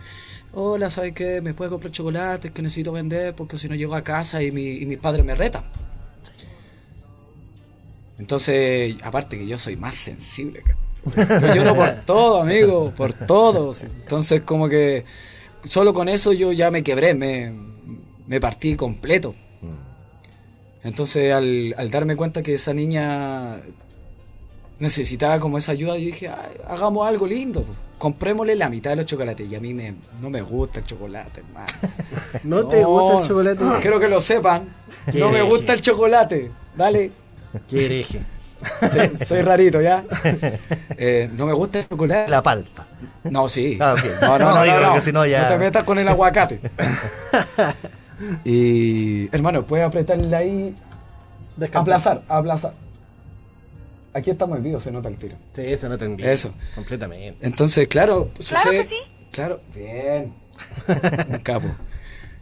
[0.55, 1.43] hola, ¿sabes qué?
[1.43, 2.49] ¿Me puedes comprar chocolate?
[2.49, 5.27] Es que necesito vender porque si no llego a casa y, mi, y mis padres
[5.27, 5.65] me retan.
[8.19, 10.63] Entonces, aparte que yo soy más sensible.
[11.17, 13.73] Yo lloro por todo, amigo, por todo.
[13.83, 15.05] Entonces como que
[15.65, 17.53] solo con eso yo ya me quebré, me,
[18.27, 19.35] me partí completo.
[20.83, 23.61] Entonces al, al darme cuenta que esa niña
[24.79, 26.31] necesitaba como esa ayuda, yo dije,
[26.69, 27.65] hagamos algo lindo,
[27.99, 29.51] comprémosle la mitad de los chocolates.
[29.51, 31.67] Y a mí me, no me gusta el chocolate, hermano.
[32.45, 33.65] ¿No, te gusta el chocolate?
[33.81, 34.69] Quiero que lo sepan.
[35.15, 36.51] No me gusta el chocolate.
[36.77, 37.11] Dale.
[37.69, 38.21] Qué hereje.
[39.25, 40.05] soy rarito, ¿ya?
[40.97, 42.31] Eh, no me gusta el chocolate.
[42.31, 42.87] La palpa.
[43.25, 43.79] No, sí.
[43.81, 45.43] Ah, no, no, no, no, no, no, ya...
[45.43, 46.61] no te metas con el aguacate.
[48.45, 50.75] y, hermano, puedes apretarle ahí.
[51.73, 52.73] Aplazar, aplazar.
[54.13, 55.37] Aquí estamos en vivo, se nota el tiro.
[55.55, 56.29] Sí, se nota en vivo.
[56.29, 56.55] Eso.
[56.75, 57.45] Completamente.
[57.45, 58.89] Entonces, claro, sucede.
[59.33, 60.33] Claro, bien.
[61.29, 61.69] Un capo.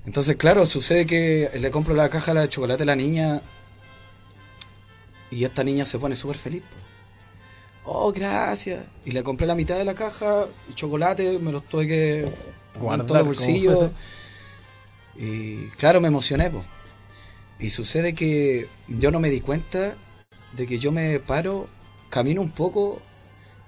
[0.04, 3.40] Entonces, claro, sucede que le compro la caja de chocolate a la niña
[5.32, 6.62] y esta niña se pone súper feliz.
[7.84, 8.84] Oh, gracias.
[9.06, 12.32] Y le compré la mitad de la caja, chocolate, me los tuve que
[12.78, 13.90] guardar en todo el bolsillo.
[15.16, 16.50] Y claro, me emocioné.
[16.50, 16.64] pues.
[17.58, 19.96] Y sucede que yo no me di cuenta
[20.52, 21.66] de que yo me paro,
[22.10, 23.00] camino un poco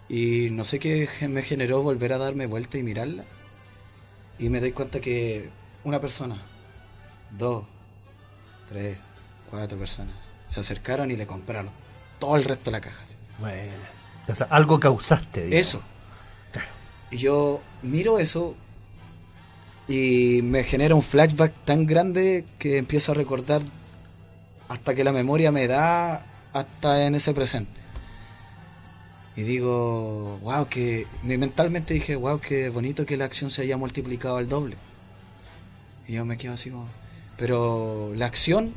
[0.06, 3.24] y no sé qué me generó volver a darme vuelta y mirarla.
[4.38, 5.48] Y me doy cuenta que
[5.82, 6.36] una persona,
[7.38, 7.64] dos,
[8.68, 8.98] tres,
[9.50, 10.23] cuatro personas
[10.54, 11.68] se acercaron y le compraron
[12.20, 13.02] todo el resto de la caja.
[13.40, 13.72] Bueno.
[14.28, 15.58] O sea, algo causaste.
[15.58, 15.82] Eso.
[17.10, 18.54] Y yo miro eso
[19.88, 23.62] y me genera un flashback tan grande que empiezo a recordar
[24.68, 27.80] hasta que la memoria me da hasta en ese presente.
[29.34, 34.36] Y digo, wow, que mentalmente dije, wow, qué bonito que la acción se haya multiplicado
[34.36, 34.76] al doble.
[36.06, 36.86] Y yo me quedo así como,
[37.36, 38.72] pero la acción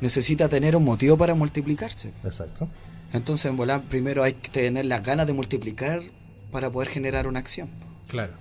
[0.00, 2.12] necesita tener un motivo para multiplicarse.
[2.24, 2.68] Exacto.
[3.12, 6.00] Entonces, en volar, primero hay que tener las ganas de multiplicar
[6.50, 7.68] para poder generar una acción.
[8.08, 8.34] Claro.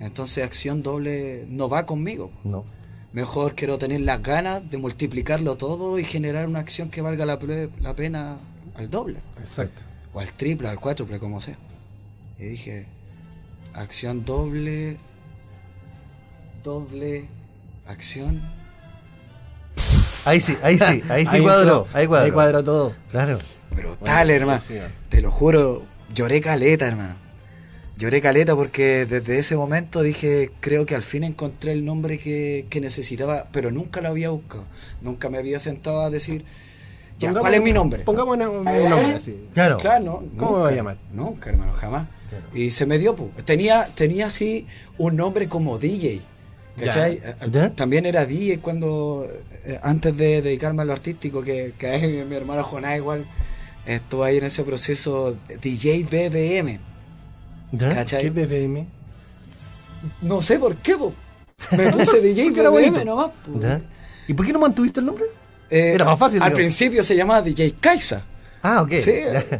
[0.00, 2.30] Entonces, acción doble no va conmigo.
[2.44, 2.64] No.
[3.12, 7.38] Mejor quiero tener las ganas de multiplicarlo todo y generar una acción que valga la,
[7.80, 8.38] la pena
[8.74, 9.20] al doble.
[9.38, 9.82] Exacto.
[10.12, 11.56] O al triple, al cuádruple, como sea.
[12.38, 12.86] Y dije,
[13.74, 14.98] acción doble,
[16.62, 17.26] doble,
[17.86, 18.42] acción.
[20.24, 22.24] Ahí sí, ahí sí, ahí sí cuadró, ahí cuadró.
[22.26, 22.94] Ahí cuadró todo.
[23.10, 23.38] Claro.
[23.74, 24.60] Pero tal, hermano.
[25.08, 25.84] Te lo juro,
[26.14, 27.14] lloré caleta, hermano.
[27.96, 32.66] Lloré caleta porque desde ese momento dije, creo que al fin encontré el nombre que,
[32.80, 34.64] necesitaba, pero nunca lo había buscado.
[35.00, 36.44] Nunca me había sentado a decir,
[37.18, 38.04] ya, ¿cuál es mi nombre?
[38.04, 39.48] Pongamos un nombre así.
[39.54, 39.78] Claro.
[39.78, 40.96] Claro, ¿Cómo me voy a llamar?
[41.12, 42.06] Nunca, hermano, jamás.
[42.52, 43.30] Y se me dio, pues.
[43.44, 44.66] Tenía, tenía así
[44.98, 46.20] un nombre como DJ.
[46.78, 47.20] ¿Cachai?
[47.74, 49.26] También era DJ cuando,
[49.64, 53.24] eh, antes de dedicarme a lo artístico, que, que mi, mi hermano Jonás igual
[53.86, 56.78] estuvo ahí en ese proceso DJ BBM.
[58.20, 58.86] ¿Qué BBM?
[60.22, 60.96] No sé por qué,
[61.76, 63.30] Me puse DJ BBM nomás.
[64.28, 65.24] ¿Y por qué no mantuviste el nombre?
[65.70, 66.42] Eh, Era más fácil.
[66.42, 68.22] Al principio se llamaba DJ Kaisa.
[68.62, 68.92] Ah, ok.
[68.94, 69.12] Sí,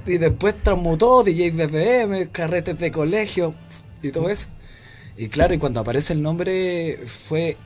[0.07, 3.55] y después transmutó DJ BBM, carretes de colegio
[4.03, 4.49] y todo eso.
[5.17, 7.57] Y claro, y cuando aparece el nombre, fue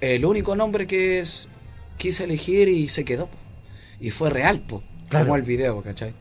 [0.00, 1.48] el único nombre que es,
[1.96, 3.28] quise elegir y se quedó.
[4.00, 4.82] Y fue real, pues.
[5.10, 6.12] Como el video, ¿cachai?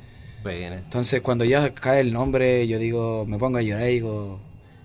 [0.77, 4.39] Entonces, cuando ya cae el nombre, yo digo, me pongo a llorar y digo,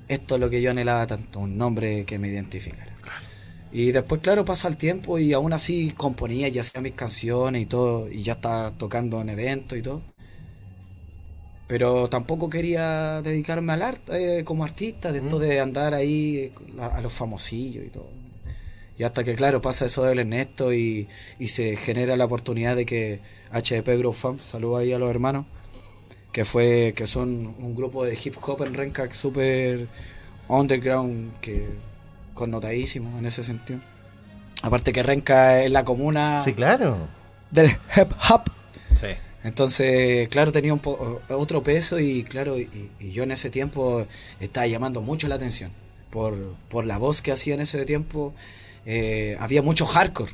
[0.09, 2.93] esto es lo que yo anhelaba tanto, un nombre que me identificara.
[3.75, 7.67] Y después, claro, pasa el tiempo y aún así componía ya sea mis canciones y
[7.67, 10.03] todo, y ya estaba tocando en eventos y todo.
[11.73, 17.01] Pero tampoco quería dedicarme al arte eh, como artista, de esto de andar ahí a,
[17.01, 18.11] los famosillos y todo.
[18.99, 21.09] Y hasta que, claro, pasa eso del Ernesto y,
[21.39, 23.21] y se genera la oportunidad de que
[23.55, 25.47] HDP Grow Fam, saludo ahí a los hermanos,
[26.31, 29.87] que fue que son un grupo de hip hop en Renca súper
[30.49, 31.69] underground, que
[32.35, 33.81] connotadísimo en ese sentido.
[34.61, 36.99] Aparte que Renca es la comuna sí, claro.
[37.51, 38.43] del hip hop.
[38.95, 39.07] Sí.
[39.45, 40.81] Entonces, claro, tenía un
[41.29, 42.69] otro peso y claro, y,
[43.13, 44.07] yo en ese tiempo
[44.41, 45.73] estaba llamando mucho la atención
[46.11, 46.37] por,
[46.69, 48.33] por la voz que hacía en ese tiempo.
[48.87, 50.33] Eh, había mucho hardcore,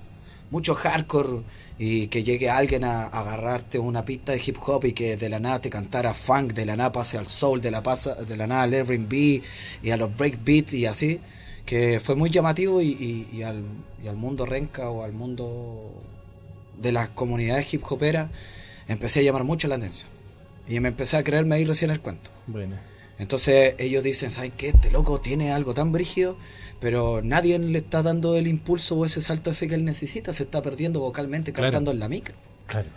[0.51, 1.42] mucho hardcore
[1.79, 5.40] y que llegue alguien a, agarrarte una pista de hip hop y que de la
[5.40, 8.47] nada te cantara funk, de la nada pase al soul, de la, pasa, de la
[8.47, 9.42] nada al R&B
[9.83, 11.21] y a los break beats y así,
[11.64, 13.62] que fue muy llamativo y, al,
[14.03, 15.94] y al mundo renca o al mundo
[16.77, 18.31] de las comunidades hip hoperas
[18.88, 20.11] empecé a llamar mucho la atención.
[20.66, 22.31] Y me empecé a creerme ahí recién el cuento.
[22.46, 22.77] Bueno.
[23.18, 24.68] Entonces ellos dicen, ¿saben qué?
[24.68, 26.37] Este loco tiene algo tan brígido,
[26.81, 30.33] pero nadie le está dando el impulso o ese salto de fe que él necesita.
[30.33, 32.35] Se está perdiendo vocalmente cantando en la micro.
[32.66, 32.88] Claro.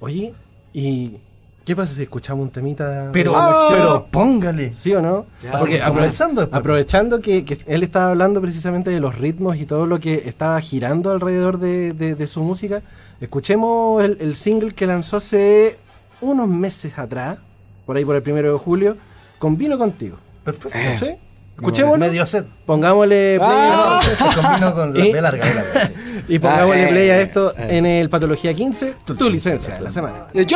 [0.00, 0.34] Oye,
[0.72, 1.18] ¿y
[1.64, 3.10] qué pasa si escuchamos un temita?
[3.12, 3.34] Pero,
[3.70, 4.72] pero póngale.
[4.72, 5.26] ¿Sí o no?
[5.58, 10.22] Porque aprovechando, aprovechando que, él estaba hablando precisamente de los ritmos y todo lo que
[10.26, 12.82] estaba girando alrededor de, su música,
[13.20, 15.78] escuchemos el, el single que lanzó hace
[16.20, 17.38] unos meses atrás,
[17.86, 18.96] por ahí por el primero de julio,
[19.38, 20.18] con Vino Contigo.
[20.44, 20.78] Perfecto.
[20.98, 21.16] ¿Sí?
[21.56, 21.98] Escuchémoslo.
[21.98, 22.46] Medio set.
[22.64, 25.44] Pongámosle play ah, a con y, larga,
[26.28, 27.76] y pongámosle ah, play a eh, esto eh.
[27.76, 30.26] en el Patología 15, tu, licencia de la semana.
[30.32, 30.46] ¡De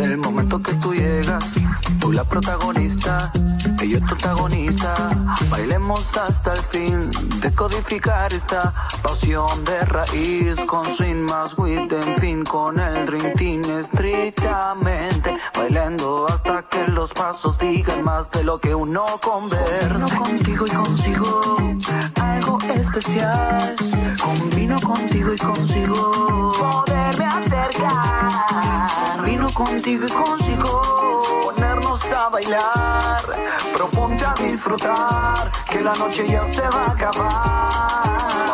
[0.00, 1.44] el momento que tú llegas,
[2.00, 3.32] tú la protagonista,
[3.82, 4.94] y yo protagonista.
[5.50, 7.10] Bailemos hasta el fin,
[7.40, 10.56] decodificar esta pasión de raíz.
[10.66, 15.36] Con swing más wit, en fin, con el dream estrictamente.
[15.56, 20.16] Bailando hasta que los pasos digan más de lo que uno conversa.
[20.16, 21.56] contigo y consigo
[22.74, 23.76] especial.
[24.22, 29.24] Combino contigo y consigo poderme acercar.
[29.24, 33.22] Vino contigo y consigo ponernos a bailar.
[33.74, 37.70] Proponte a disfrutar que la noche ya se va a acabar.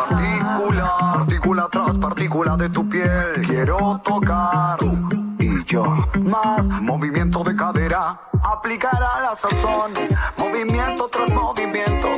[0.09, 3.45] Partícula, partícula tras partícula de tu piel.
[3.45, 4.79] Quiero tocar
[5.39, 5.83] y yo
[6.19, 9.93] más movimiento de cadera aplicará la sazón,
[10.37, 12.09] movimiento tras movimiento,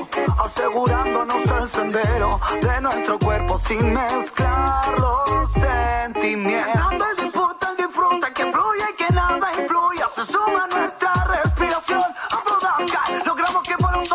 [0.44, 7.08] asegurándonos el sendero de nuestro cuerpo sin mezclar los sentimientos.
[7.22, 12.04] Disfruta, disfruta, que fluye y que nada influya, se suma nuestra respiración.
[12.32, 14.06] Afrodasca, logramos que por un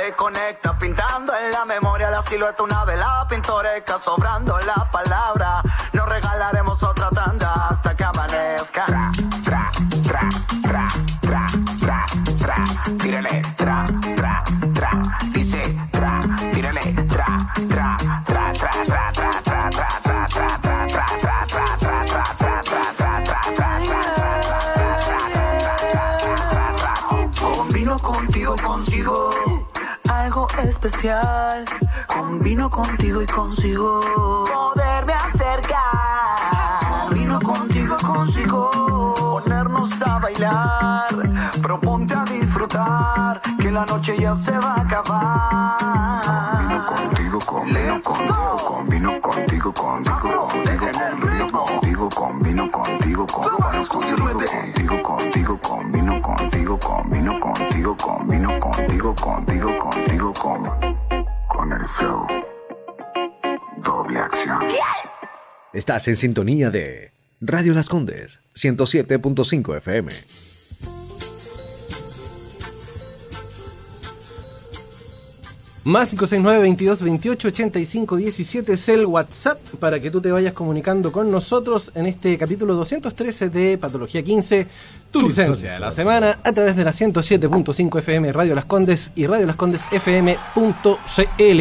[0.00, 5.62] se conecta pintando en la memoria la silueta una vela pintoresca sobrando la palabra.
[5.92, 8.86] Nos regalaremos otra tanda hasta que amanezca.
[8.86, 9.12] Tra
[9.44, 9.70] tra
[10.02, 10.28] tra
[10.62, 10.86] tra
[11.20, 11.46] tra
[11.78, 12.06] tra
[12.38, 13.39] tra
[31.00, 31.64] especial.
[32.06, 34.00] Combino contigo y consigo
[34.46, 35.78] poderme acercar.
[37.08, 41.08] Combino contigo y consigo ponernos a bailar.
[41.62, 46.24] Proponte a disfrutar que la noche ya se va a acabar.
[46.86, 54.69] Combino contigo, combino contigo, combino contigo, contigo, contigo, contigo, combino contigo, contigo, contigo, contigo,
[58.00, 60.64] combino contigo, contigo, contigo, con,
[61.46, 62.26] con el flow.
[63.84, 64.64] Doble acción.
[65.72, 70.12] Estás en sintonía de Radio Las Condes, 107.5 FM.
[75.82, 81.10] Más 569 22 28 85 17 es el WhatsApp para que tú te vayas comunicando
[81.10, 84.66] con nosotros en este capítulo 213 de Patología 15,
[85.10, 89.26] tu, licencia de la semana, a través de la 107.5 FM Radio Las Condes y
[89.26, 91.60] Radio Las Condes FM.cl.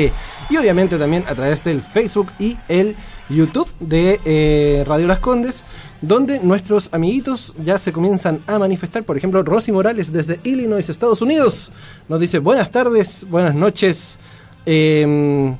[0.49, 2.97] Y obviamente también a través del Facebook y el
[3.29, 5.63] YouTube de eh, Radio Las Condes
[6.01, 9.03] donde nuestros amiguitos ya se comienzan a manifestar.
[9.03, 11.71] Por ejemplo, Rosy Morales desde Illinois, Estados Unidos,
[12.07, 14.17] nos dice buenas tardes, buenas noches.
[14.65, 15.57] Em,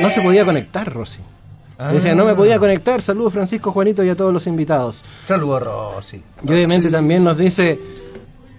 [0.00, 1.20] no, se podía conectar, Rosy.
[1.92, 3.02] Decía, no me podía conectar.
[3.02, 5.04] Saludos Francisco, Juanito y a todos los invitados.
[5.26, 6.22] Saludos, Rosy.
[6.44, 7.78] Y obviamente también nos dice,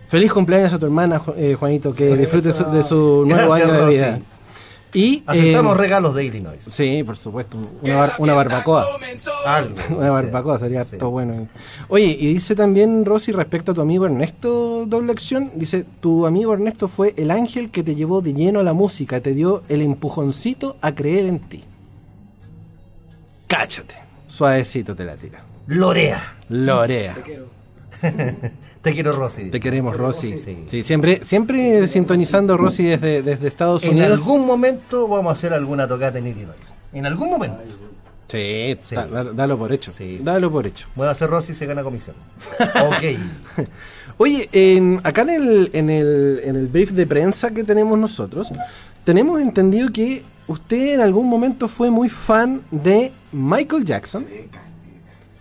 [0.10, 4.20] feliz cumpleaños a tu hermana, eh, Juanito, que disfrute de su nuevo año de vida.
[4.94, 6.64] Y, Aceptamos eh, regalos de Illinois.
[6.68, 7.58] Sí, por supuesto.
[7.82, 8.86] Una, una barbacoa.
[9.90, 11.48] una barbacoa sería todo bueno.
[11.88, 15.52] Oye, y dice también Rosy respecto a tu amigo Ernesto, doble acción.
[15.56, 19.20] Dice: Tu amigo Ernesto fue el ángel que te llevó de lleno a la música,
[19.20, 21.64] te dio el empujoncito a creer en ti.
[23.48, 23.96] Cáchate.
[24.28, 25.44] Suavecito te la tira.
[25.68, 26.36] Lorea.
[26.50, 27.14] Lorea.
[27.16, 27.46] Te quiero,
[28.84, 29.50] Rosy.
[29.50, 30.66] Te queremos, Rosy.
[30.68, 30.84] Sí.
[30.84, 34.06] siempre, siempre sintonizando Rosy desde, desde Estados Unidos.
[34.06, 36.58] En algún momento vamos a hacer alguna tocata en Illinois.
[36.92, 37.60] En algún momento.
[38.28, 38.76] Sí,
[39.36, 39.94] dalo por hecho.
[39.94, 40.20] Sí.
[40.22, 40.88] Dalo por hecho.
[40.96, 42.16] Voy a hacer Rosy y se gana comisión.
[42.60, 43.68] ok.
[44.18, 44.50] Oye,
[45.04, 48.52] acá en el, en, el, en el brief de prensa que tenemos nosotros,
[49.04, 54.26] tenemos entendido que usted en algún momento fue muy fan de Michael Jackson,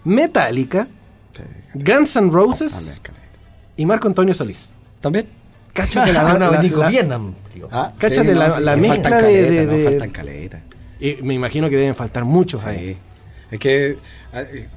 [0.04, 0.88] Metallica,
[1.74, 3.00] Guns N' Roses
[3.82, 4.74] y Marco Antonio Solís.
[5.00, 5.26] ¿También?
[5.72, 7.68] Cáchate la, la, bien amplio.
[7.72, 10.60] Ah, cáchate la, la mezcla de, de, faltan caletas.
[11.00, 12.96] Y me imagino que deben faltar muchos ahí.
[13.50, 13.98] Es que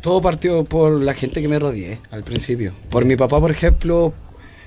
[0.02, 2.74] todo partió por la gente que me rodeé al principio.
[2.90, 4.12] Por mi papá, por ejemplo,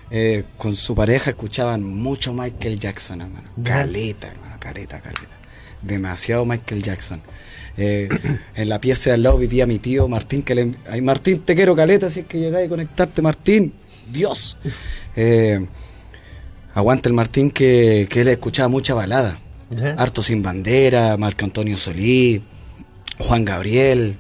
[0.09, 3.49] eh, con su pareja escuchaban mucho Michael Jackson, hermano.
[3.64, 5.36] Caleta, hermano, caleta, caleta.
[5.82, 7.20] Demasiado Michael Jackson.
[7.76, 8.09] Eh,
[8.55, 10.74] en la pieza de al lado vivía mi tío Martín, que le...
[10.89, 13.72] Ay, Martín, te quiero caleta, si es que llegáis a conectarte, Martín.
[14.11, 14.57] Dios.
[15.17, 15.67] Eh,
[16.75, 19.39] aguanta el Martín que, que él escuchaba mucha balada.
[19.99, 22.43] Harto sin bandera, Marco Antonio Solí,
[23.19, 24.17] Juan Gabriel.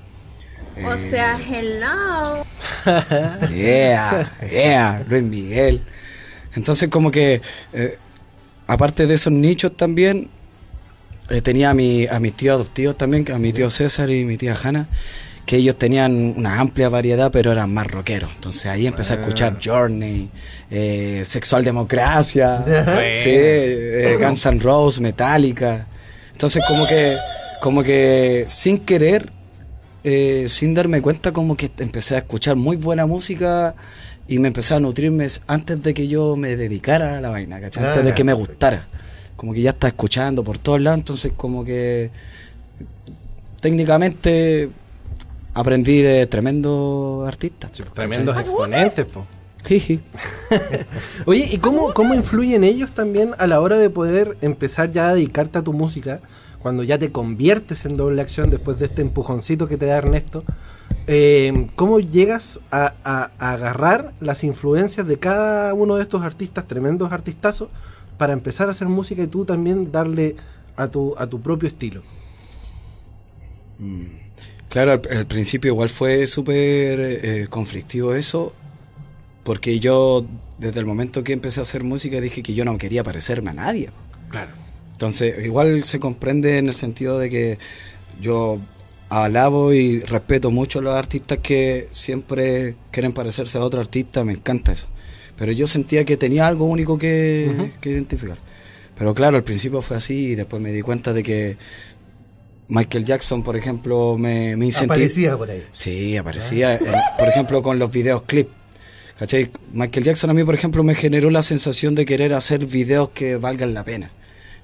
[0.84, 2.44] O eh, sea, hello.
[3.54, 5.80] yeah, yeah, Luis Miguel.
[6.54, 7.40] Entonces como que,
[7.72, 7.98] eh,
[8.66, 10.28] aparte de esos nichos también,
[11.42, 14.56] tenía a, mi, a mis tíos adoptivos también, a mi tío César y mi tía
[14.62, 14.88] Hanna,
[15.48, 18.30] que ellos tenían una amplia variedad, pero eran más rockeros.
[18.34, 19.20] Entonces ahí empecé a ah.
[19.20, 20.28] escuchar Journey,
[20.70, 22.62] eh, Sexual Democracia,
[23.24, 25.86] sí, eh, Guns N' Roses, Metallica.
[26.32, 27.16] Entonces como que,
[27.62, 29.32] como que sin querer,
[30.04, 33.74] eh, sin darme cuenta, como que empecé a escuchar muy buena música
[34.28, 38.04] y me empecé a nutrirme antes de que yo me dedicara a la vaina, antes
[38.04, 38.86] de que me gustara.
[39.34, 42.10] Como que ya estaba escuchando por todos lados, entonces como que
[43.62, 44.68] técnicamente
[45.58, 47.72] aprendí de tremendos artistas.
[47.92, 49.26] tremendos exponentes, po.
[51.26, 55.14] Oye, ¿y cómo, cómo influyen ellos también a la hora de poder empezar ya a
[55.14, 56.20] dedicarte a tu música?
[56.60, 60.44] Cuando ya te conviertes en doble acción después de este empujoncito que te da Ernesto.
[61.08, 67.12] Eh, ¿Cómo llegas a, a, agarrar las influencias de cada uno de estos artistas, tremendos
[67.12, 67.68] artistazos,
[68.16, 70.36] para empezar a hacer música y tú también darle
[70.76, 72.02] a tu, a tu propio estilo?
[73.80, 74.28] Mm.
[74.78, 78.52] Claro, al, principio igual fue súper eh, conflictivo eso,
[79.42, 80.24] porque yo
[80.56, 83.54] desde el momento que empecé a hacer música dije que yo no quería parecerme a
[83.54, 83.90] nadie.
[84.28, 84.52] Claro.
[84.92, 87.58] Entonces, igual se comprende en el sentido de que
[88.20, 88.60] yo
[89.08, 94.34] alabo y respeto mucho a los artistas que siempre quieren parecerse a otro artista, me
[94.34, 94.86] encanta eso.
[95.36, 98.38] Pero yo sentía que tenía algo único que, que identificar.
[98.96, 101.56] Pero claro, al principio fue así y después me di cuenta de que
[102.68, 104.92] Michael Jackson, por ejemplo, me, me incentivó.
[104.92, 105.64] Aparecía por ahí.
[105.72, 106.78] Sí, aparecía,
[107.18, 108.48] por ejemplo, con los videos clip.
[109.18, 109.50] ¿Cachai?
[109.72, 113.36] Michael Jackson a mí, por ejemplo, me generó la sensación de querer hacer videos que
[113.36, 114.12] valgan la pena.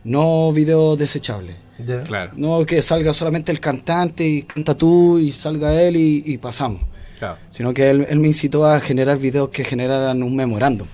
[0.04, 1.56] No videos desechables.
[2.04, 2.32] Claro.
[2.36, 6.82] No que salga solamente el cantante y canta tú y salga él y, pasamos.
[7.18, 7.38] Claro.
[7.50, 10.86] Sino que él, me incitó a generar videos que generaran un memorándum.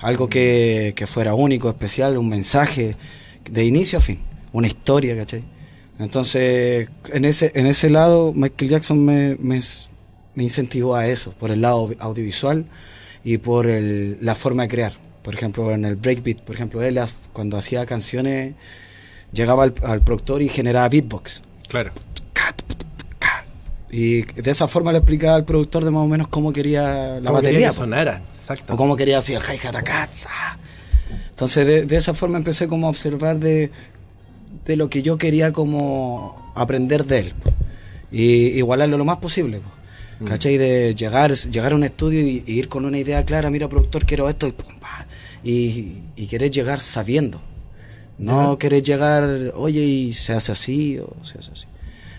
[0.00, 2.96] Algo que, que fuera único, especial, un mensaje
[3.48, 4.18] de inicio a fin.
[4.52, 5.42] Una historia, ¿cachai?
[6.00, 9.60] Entonces, en ese, en ese lado, Michael Jackson me, me,
[10.42, 12.64] incentivó a eso, por el lado audiovisual
[13.22, 14.94] y por el, la forma de crear.
[15.22, 16.98] Por ejemplo, en el breakbeat, por ejemplo, él
[17.34, 18.54] cuando hacía canciones
[19.32, 21.42] llegaba al, productor y generaba beatbox.
[21.68, 21.92] Claro.
[23.90, 27.30] Y de esa forma le explicaba al productor de más o menos cómo quería la
[27.32, 27.68] batería.
[27.68, 28.72] que sonara, exacto.
[28.72, 29.74] O cómo quería hacer el hi-hat
[31.30, 33.70] Entonces, de, de, esa forma empecé como a observar de
[34.70, 37.32] de lo que yo quería como aprender de él
[38.12, 38.24] y
[38.58, 39.60] igualarlo lo más posible.
[40.20, 40.24] Mm.
[40.26, 40.58] ¿Cachai?
[40.58, 44.28] De llegar, llegar a un estudio y, ir con una idea clara, mira productor, quiero
[44.28, 44.46] esto
[45.42, 47.40] y, y, querer llegar sabiendo.
[48.16, 51.66] No querer llegar, oye, y se hace así o se hace así.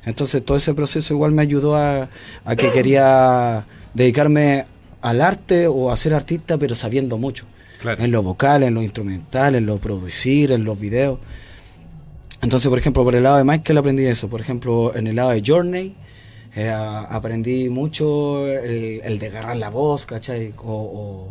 [0.03, 2.09] Entonces todo ese proceso igual me ayudó a,
[2.43, 4.65] a que quería dedicarme
[5.01, 7.45] al arte o a ser artista, pero sabiendo mucho.
[7.97, 11.19] En lo vocal, en lo instrumental, en lo producir, en los videos.
[12.41, 14.27] Entonces, por ejemplo, por el lado de Michael aprendí eso.
[14.27, 15.95] Por ejemplo, en el lado de Journey
[16.55, 20.53] eh, aprendí mucho el, el, de agarrar la voz, ¿cachai?
[20.57, 21.29] O,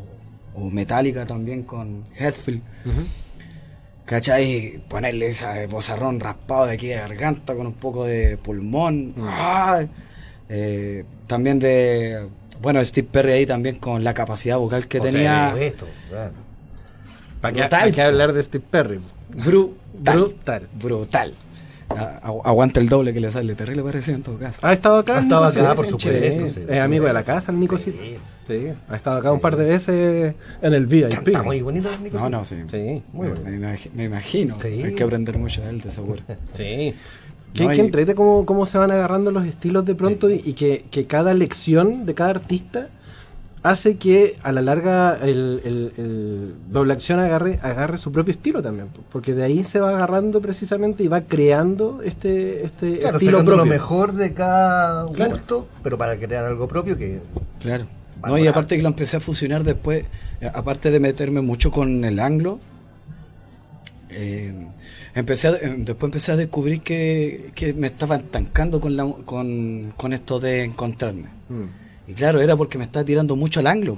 [0.55, 2.63] o, Metallica también con Headfield.
[4.05, 4.83] ¿Cachai?
[4.89, 9.15] Ponerle ese bozarrón raspado de aquí de garganta con un poco de pulmón.
[10.49, 12.27] Eh, también de.
[12.61, 15.55] Bueno, Steve Perry ahí también con la capacidad vocal que tenía.
[15.59, 15.87] Esto,
[17.41, 19.01] ¿Para qué hablar de Steve Perry?
[19.35, 20.19] Brutal.
[20.19, 20.69] Brutal.
[20.81, 21.35] Brutal.
[21.91, 24.61] Aguanta el doble que le sale, terrible parecido en todo caso.
[24.63, 25.19] ¿Ha estado acá?
[25.19, 26.61] Ha estado acá, por supuesto.
[26.73, 27.95] es amigo de la casa, el Nico sí.
[28.47, 28.69] sí.
[28.89, 31.27] ha estado acá un par de veces en el VIP.
[31.27, 32.19] Está muy bonito el Nico.
[32.19, 32.57] No, no, sí.
[32.69, 33.77] Sí, muy bueno.
[33.95, 34.57] Me, imagino.
[34.63, 36.23] Hay que aprender mucho de él, te seguro.
[36.53, 36.95] sí.
[37.53, 41.07] ¿Qué, no, entrete cómo, cómo se van agarrando los estilos de pronto y, que, que
[41.07, 42.89] cada lección de cada artista
[43.63, 49.35] hace que a la larga el, doble acción agarre, agarre su propio estilo también, porque
[49.35, 53.57] de ahí se va agarrando precisamente y va creando este, este claro, estilo propio.
[53.57, 57.21] lo mejor de cada gusto, pero para crear algo propio que...
[57.61, 57.87] Claro.
[58.27, 60.05] No, y aparte que lo empecé a fusionar después,
[60.41, 62.61] eh, aparte de meterme mucho con el anglo,
[64.11, 64.53] eh,
[65.15, 70.13] empecé eh, después empecé a descubrir que, que me estaba estancando con, la, con, con
[70.13, 71.29] esto de encontrarme.
[71.49, 71.80] Mm.
[72.11, 73.97] Y claro, era porque me estaba tirando mucho al anglo.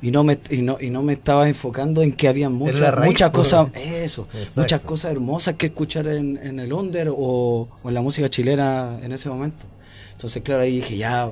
[0.00, 3.30] Y no me, y no, y no me estaba enfocando en que había muchas, muchas
[3.30, 4.26] cosas, eso,
[4.56, 9.12] muchas cosas hermosas que escuchar en, en el under o, en la música chilena en
[9.12, 9.64] ese momento.
[10.12, 11.30] Entonces, claro, ahí dije, ya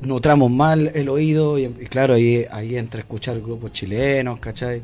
[0.00, 4.82] nutramos mal el oído y, claro, ahí, ahí entre escuchar grupos chilenos, ¿cachai?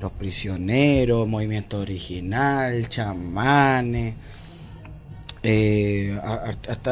[0.00, 4.14] Los prisioneros, movimiento original, chamanes,
[5.48, 6.18] eh,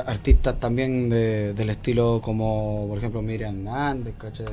[0.07, 4.47] artistas también del estilo como, por ejemplo, Miriam Hernández, ¿cachai?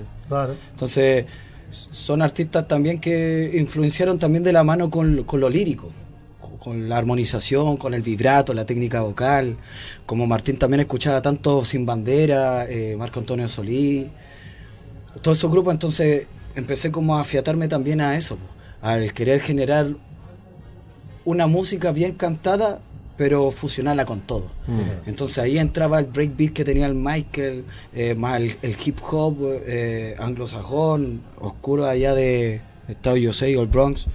[0.71, 1.25] Entonces,
[1.69, 5.91] son artistas también que influenciaron también de la mano con, lo lírico,
[6.59, 9.57] con la armonización, con el vibrato, la técnica vocal.
[10.07, 14.09] Como Martín también escuchaba tanto Sin Bandera, eh, Marco Antonio Solí,
[15.21, 16.25] todos esos grupos, entonces
[16.55, 18.39] empecé como a afiatarme también a eso,
[18.81, 19.87] al querer generar
[21.23, 22.79] una música bien cantada
[23.21, 24.45] pero fusionarla con todo.
[24.65, 25.07] Mm.
[25.07, 30.15] Entonces ahí entraba el breakbeat que tenía el Michael, eh, más el, hip hop eh,
[30.17, 34.07] anglosajón, oscuro allá de Estados Unidos o el Bronx,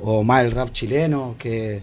[0.00, 1.82] o más el rap chileno, que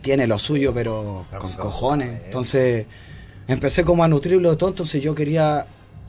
[0.00, 2.22] tiene lo suyo, pero con cojones.
[2.26, 2.86] Entonces
[3.48, 5.66] empecé como a nutrirlo todo, entonces yo quería...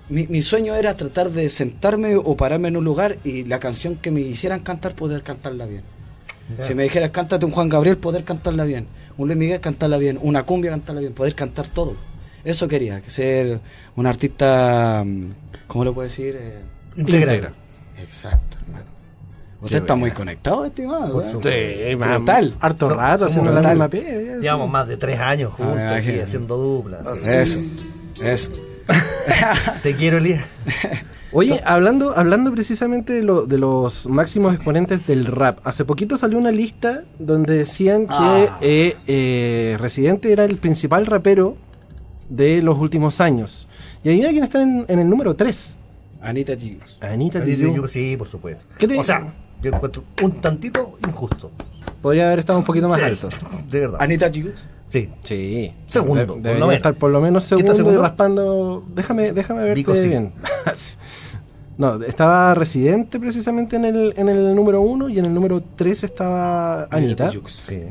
[0.09, 4.11] Mi, sueño era tratar de sentarme o pararme en un lugar y la canción que
[4.11, 5.81] me hicieran cantar, poder cantarla bien.
[6.59, 8.85] Si me dijeras, cántate un Juan Gabriel, poder cantarla bien
[9.23, 11.95] un Luis Miguel cantarla bien, una cumbia cantarla bien, poder cantar todo.
[12.43, 13.59] Eso quería, que ser
[13.95, 15.25] un artista, mm,
[15.67, 16.35] ¿cómo lo puedo decir?
[16.39, 16.59] Eh,
[16.97, 17.53] Integral.
[17.97, 18.85] Exacto, hermano.
[19.61, 21.23] Usted está muy conectado, estimado.
[21.23, 22.55] Sí, Brutal.
[22.59, 27.27] Harto rato haciendo la misma Llevamos más de tres años juntos aquí haciendo duplas.
[27.27, 27.59] Eso,
[28.23, 28.51] eso.
[29.83, 30.45] Te quiero, Elías.
[31.33, 36.37] Oye, hablando, hablando precisamente de, lo, de los máximos exponentes del rap, hace poquito salió
[36.37, 38.57] una lista donde decían que ah.
[38.61, 41.55] eh, eh, Residente era el principal rapero
[42.29, 43.67] de los últimos años.
[44.03, 45.77] Y adivina quién está en, el número 3.
[46.21, 46.97] Anita Tijoux.
[46.99, 47.87] Anita Tijoux.
[47.87, 48.65] Sí, por supuesto.
[48.97, 51.51] O sea, yo encuentro un tantito injusto.
[52.01, 53.29] Podría haber estado un poquito más alto.
[53.69, 53.99] De verdad.
[54.01, 54.55] Anita Tijoux.
[54.89, 55.09] Sí.
[55.23, 55.71] Sí.
[55.87, 56.35] Segundo.
[56.41, 58.83] debería estar por lo menos segundo, y raspando.
[58.93, 60.33] Déjame, déjame verte bien.
[61.81, 66.03] no, estaba Residente precisamente en el, en el número uno y en el número 3
[66.03, 67.31] estaba Anita.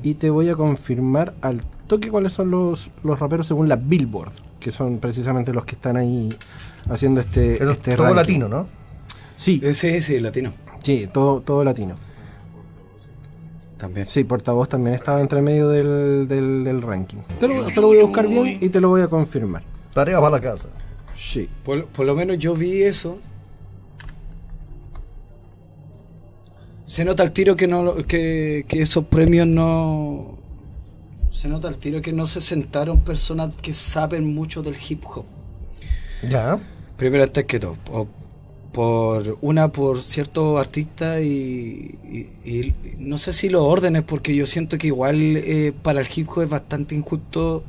[0.05, 4.31] Y te voy a confirmar al toque cuáles son los, los raperos según la Billboard,
[4.61, 6.29] que son precisamente los que están ahí
[6.89, 8.69] haciendo este, este todo latino, ¿no?
[9.35, 9.61] Sí.
[9.61, 10.53] Ese es latino.
[10.85, 11.97] Sí, todo, todo latino.
[13.77, 14.07] También.
[14.07, 17.23] Sí, portavoz también estaba entre medio del, del, ranking.
[17.41, 19.65] Te lo, te lo, voy a buscar bien y te lo voy a confirmar.
[19.93, 20.69] Tarea para la casa.
[21.17, 21.49] Sí.
[21.65, 23.19] Por, por lo menos yo vi eso.
[26.91, 30.37] Se nota el tiro que no que, que esos premios no
[31.31, 35.25] se nota el tiro que no se sentaron personas que saben mucho del hip hop.
[36.29, 36.59] Ya.
[36.97, 37.77] Primero antes que todo,
[38.73, 42.27] por una por cierto artista y,
[42.99, 46.43] no sé si los órdenes porque yo siento que igual eh, para el hip hop
[46.43, 47.63] es bastante injusto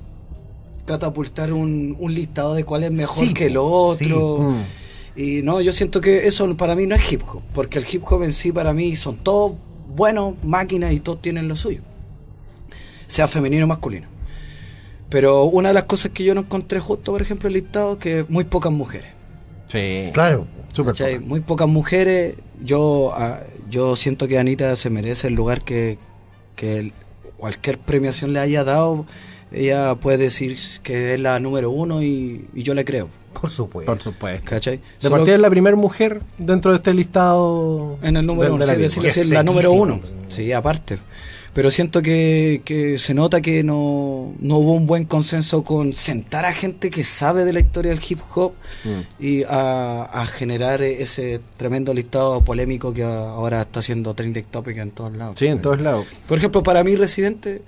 [0.85, 4.80] catapultar un, listado de cuál es mejor que el otro mm.
[5.15, 8.03] Y no yo siento que eso para mí no es hip hop porque el hip
[8.09, 9.53] hop en sí para mí son todos
[9.95, 11.81] buenos máquinas y todos tienen lo suyo
[13.07, 14.07] sea femenino o masculino.
[15.09, 18.25] Pero una de las cosas que yo no encontré justo por ejemplo el listado que
[18.29, 19.11] muy pocas mujeres.
[19.67, 20.09] Sí.
[20.13, 20.47] Claro
[21.21, 22.35] muy pocas mujeres.
[22.63, 23.39] Yo, ah,
[23.69, 25.97] yo siento que Anita se merece el lugar que,
[27.37, 29.07] cualquier premiación le haya dado,
[29.51, 33.09] ella puede decir que es la número uno y, yo le creo.
[33.39, 33.91] Por supuesto.
[33.91, 34.45] Por supuesto.
[34.45, 34.79] ¿Cachai?
[35.01, 37.97] De partida es la primera mujer dentro de este listado.
[38.01, 39.99] En el número uno, sí, la número uno.
[40.29, 40.99] Sí, aparte
[41.53, 46.45] pero siento que, que se nota que no, no, hubo un buen consenso con sentar
[46.45, 48.53] a gente que sabe de la historia del hip hop
[48.85, 49.23] mm.
[49.23, 55.13] y a, generar ese tremendo listado polémico que ahora está haciendo trending topic en todos
[55.13, 55.37] lados.
[55.37, 56.07] Sí, en todos lados.
[56.27, 57.61] Por ejemplo, para mí, Residente,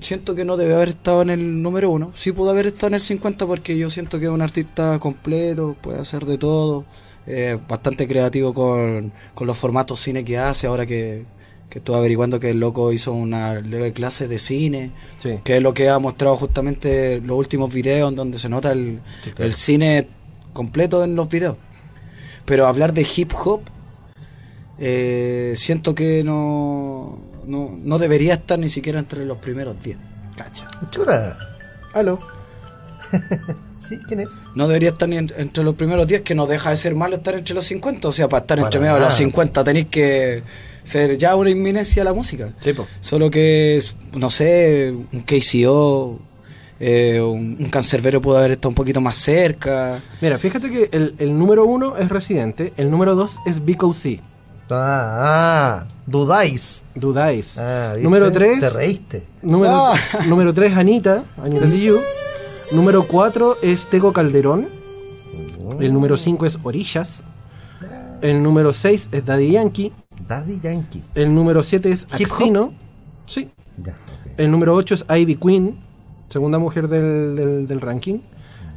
[0.00, 2.12] siento que no debe haber estado en el número uno.
[2.14, 5.76] Sí pudo haber estado en el 50 porque yo siento que es un artista completo,
[5.80, 6.84] puede hacer de todo.
[7.26, 11.26] Eh, bastante creativo con, con los formatos cine que hace ahora que,
[11.68, 14.90] que estuve averiguando que el loco hizo una leve clase de cine,
[15.44, 19.00] que es lo que ha mostrado justamente los últimos videos en donde se nota el,
[19.52, 20.08] cine
[20.52, 21.56] completo en los videos.
[22.46, 23.60] Pero hablar de hip hop,
[24.78, 27.18] eh, siento que no,
[27.48, 29.96] no, debería estar ni siquiera entre los primeros 10.
[30.36, 30.68] Cacha.
[30.90, 31.36] Chura.
[31.94, 32.20] Aló.
[33.80, 33.98] ¿Sí?
[34.06, 34.28] ¿Quién es?
[34.54, 37.34] No debería estar ni entre los primeros 10, que no deja de ser malo estar
[37.34, 38.08] entre los 50.
[38.08, 40.42] O sea, para estar entre medio de los 50 tenéis que
[40.84, 42.50] ser ya una inminencia a la música.
[42.60, 43.82] Sí, Solo que,
[44.14, 46.18] no sé, un KCO,
[46.80, 49.98] eh, un, un, cancerbero pudo haber estado un poquito más cerca.
[50.20, 54.20] Mira, fíjate que el, número uno es Residente, el número dos es Vico C.
[54.70, 56.84] Ah, ah, dudáis.
[56.94, 57.58] Dudáis.
[57.58, 58.60] Ah, número tres.
[58.60, 59.24] Te reíste.
[59.42, 59.94] Número, ah.
[60.26, 62.00] número tres, Anita, Anita Tijoux.
[62.72, 64.68] Número cuatro es Tego Calderón.
[65.80, 67.22] El número cinco es Orillas.
[68.20, 69.92] El número seis es Daddy Yankee.
[70.26, 71.02] Daddy Yankee.
[71.14, 72.72] El número 7 es Axino.
[73.26, 73.50] Sí.
[74.36, 75.78] El número 8 es Ivy Queen,
[76.28, 78.18] segunda mujer del, del, ranking.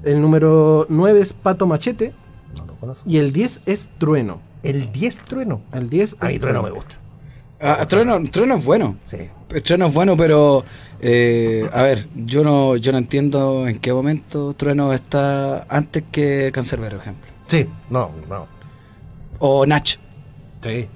[0.03, 2.13] El número 9 es Pato Machete.
[2.57, 3.03] No lo conozco.
[3.07, 4.39] Y el 10 es Trueno.
[4.63, 5.61] ¿El 10 Trueno?
[5.73, 6.97] El 10 Ahí Trueno me gusta.
[7.63, 8.97] Ah, trueno, trueno es bueno.
[9.05, 9.17] Sí.
[9.63, 10.63] Trueno es bueno, pero
[10.99, 16.51] eh, a ver, yo no, yo no entiendo en qué momento Trueno está antes que
[16.51, 17.29] Cancerbero, ejemplo.
[17.47, 18.47] Sí, no, no.
[19.37, 19.97] O Nach.
[20.63, 20.87] Sí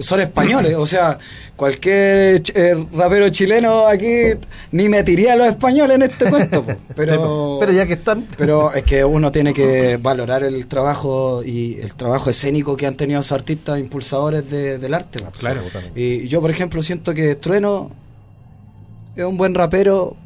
[0.00, 1.18] son españoles, o sea,
[1.56, 4.34] cualquier eh, rapero chileno aquí
[4.70, 6.64] ni metiría a los españoles en este cuento.
[6.94, 8.26] Pero, pero ya que están.
[8.36, 12.96] Pero es que uno tiene que valorar el trabajo y el trabajo escénico que han
[12.96, 15.24] tenido esos artistas impulsadores del arte.
[15.38, 15.62] Claro,
[15.94, 17.90] y yo, por ejemplo, siento que Trueno
[19.16, 20.16] es un buen rapero,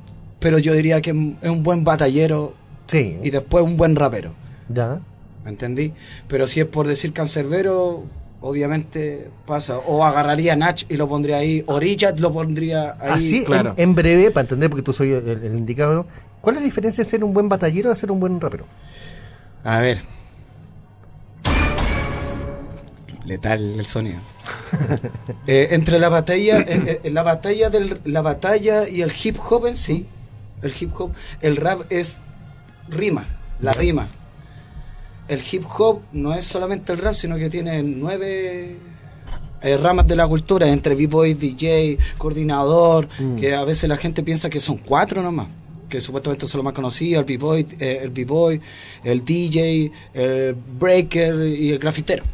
[0.40, 2.54] pero yo diría que es un buen batallero
[2.86, 3.16] sí.
[3.22, 4.32] y después un buen rapero.
[4.68, 5.00] Ya.
[5.44, 5.92] ¿Me entendí?
[6.26, 8.04] Pero si es por decir cancerbero
[8.46, 9.78] obviamente pasa.
[9.78, 13.12] O agarraría a Nach y lo pondría ahí, o Richard lo pondría ahí.
[13.12, 13.74] Así, claro.
[13.76, 16.06] en, breve, para entender, porque tú soy el, indicado,
[16.40, 18.64] ¿cuál es la diferencia de ser un buen batallero de ser un buen rapero?
[19.64, 19.98] A ver.
[23.24, 24.18] Letal el sonido.
[25.48, 29.66] Eh, entre la batalla, eh, eh, la batalla del, la batalla y el hip hop
[29.66, 30.06] en sí,
[30.62, 32.20] el hip hop, el rap es
[32.88, 33.28] rima,
[33.60, 34.08] la rima
[35.28, 38.76] el hip hop no es solamente el rap, sino que tiene nueve
[39.62, 43.36] eh, ramas de la cultura, entre b-boy, DJ, coordinador, mm.
[43.36, 45.48] que a veces la gente piensa que son cuatro nomás,
[45.88, 48.60] que supuestamente son los más conocidos, el b-boy, eh, el b-boy,
[49.02, 52.24] el DJ, el breaker y el grafitero.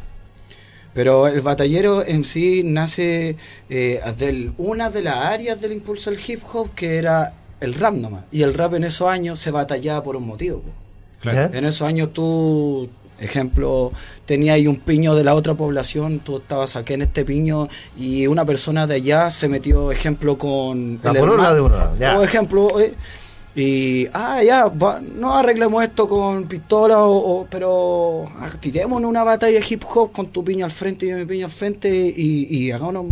[0.93, 3.35] Pero el batallero en sí nace
[3.69, 7.95] eh, de una de las áreas del impulso del hip hop que era el rap
[7.95, 8.25] nomás.
[8.31, 10.61] Y el rap en esos años se batallaba por un motivo.
[11.25, 13.91] En esos años tú, ejemplo,
[14.25, 18.27] tenías ahí un piño de la otra población, tú estabas aquí en este piño y
[18.27, 20.99] una persona de allá se metió, ejemplo, con...
[21.03, 22.79] La el de uno, O ejemplo...
[22.79, 22.93] Eh,
[23.55, 24.65] y, ah, ya,
[25.15, 30.25] no arreglemos esto con pistola, o, pero ah, tiremos una batalla de hip hop con
[30.29, 33.05] tu piña al frente y mi piña al frente y, y hagámonos.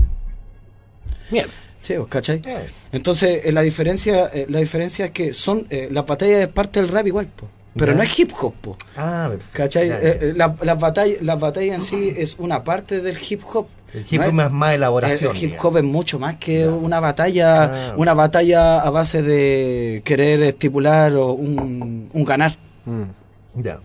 [1.29, 1.51] Mierda.
[1.79, 2.41] Sí, ¿cachai?
[2.43, 2.67] Eh.
[2.91, 7.05] Entonces, eh, la diferencia la diferencia es que son las batallas de parte del rap
[7.05, 7.51] igual, pues.
[7.75, 8.77] Pero no es hip hop, po.
[8.97, 9.89] Ah, ¿Cachai?
[9.89, 13.67] Eh, eh, la, las batallas la batalla en sí es una parte del hip hop.
[13.93, 15.35] El hip hop es, más elaboración.
[15.35, 20.01] El, hip hop es mucho más que una batalla, ah, una batalla a base de
[20.03, 22.57] querer estipular un, un ganar.
[22.85, 23.61] Mm.
[23.61, 23.79] Ya.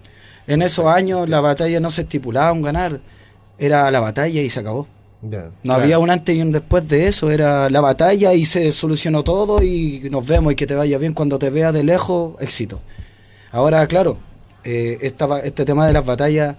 [0.47, 3.01] En esos años la batalla no se estipulaba un ganar,
[3.59, 4.87] era la batalla y se acabó.
[5.22, 9.24] no había un antes y un después de eso, era la batalla y se solucionó
[9.24, 12.80] todo y nos vemos y que te vaya bien cuando te vea de lejos, éxito.
[13.57, 14.18] Ahora, claro,
[14.64, 16.57] eh, este tema de las batallas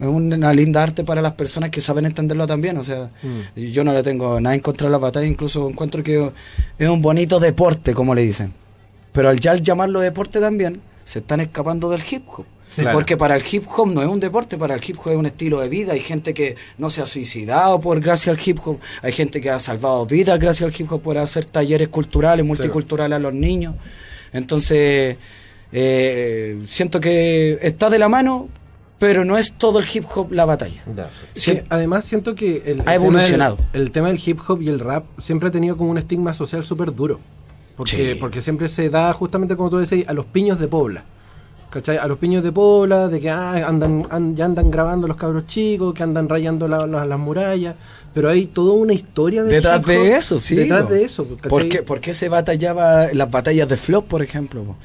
[0.00, 2.76] es una linda arte para las personas que saben entenderlo también.
[2.76, 3.60] O sea, mm.
[3.70, 6.32] yo no le tengo nada en contra de las batallas, incluso encuentro que
[6.76, 8.52] es un bonito deporte, como le dicen.
[9.12, 12.46] Pero al ya llamarlo deporte también, se están escapando del hip hop.
[12.92, 15.26] Porque para el hip hop no es un deporte, para el hip hop es un
[15.26, 15.92] estilo de vida.
[15.92, 19.50] Hay gente que no se ha suicidado por gracias al hip hop, hay gente que
[19.50, 23.76] ha salvado vidas gracias al hip hop por hacer talleres culturales, multiculturales a los niños.
[24.32, 25.16] Entonces,
[25.72, 28.48] eh, siento que está de la mano,
[28.98, 30.82] pero no es todo el hip hop la batalla.
[31.68, 33.58] además siento que el, ha evolucionado.
[33.72, 36.64] el tema del hip hop y el rap siempre ha tenido como un estigma social
[36.64, 37.20] súper duro.
[37.76, 41.04] Porque, porque siempre se da justamente como tú decías a los piños de Pobla.
[41.70, 41.96] ¿Cachai?
[41.96, 45.94] A los piños de Pobla, de que ah, andan, ya andan grabando los cabros chicos,
[45.94, 47.76] que andan rayando las murallas,
[48.12, 50.56] pero hay toda una historia detrás de eso, sí.
[50.56, 54.76] Detrás de eso, ¿Por qué, ¿Por qué se batallaba las batallas de Flop, por ejemplo?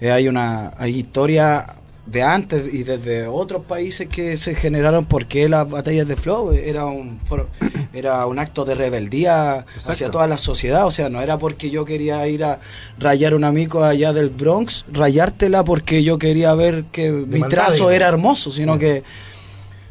[0.00, 1.76] Eh, hay una hay historia
[2.06, 6.84] de antes y desde otros países que se generaron porque las batallas de flow era
[6.84, 7.18] un
[7.94, 10.86] era un acto de rebeldía hacia toda la sociedad.
[10.86, 12.60] O sea no era porque yo quería ir a
[12.98, 18.08] rayar un amigo allá del Bronx rayártela porque yo quería ver que mi trazo era
[18.08, 19.02] hermoso sino que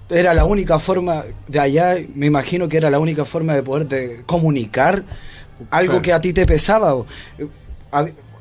[0.10, 3.88] era la única forma de allá me imagino que era la única forma de poder
[3.88, 5.04] de comunicar
[5.72, 6.96] algo que a ti te pesaba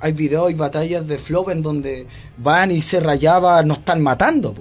[0.02, 4.52] hay videos y batallas de Flop en donde van y se rayaba, no están matando.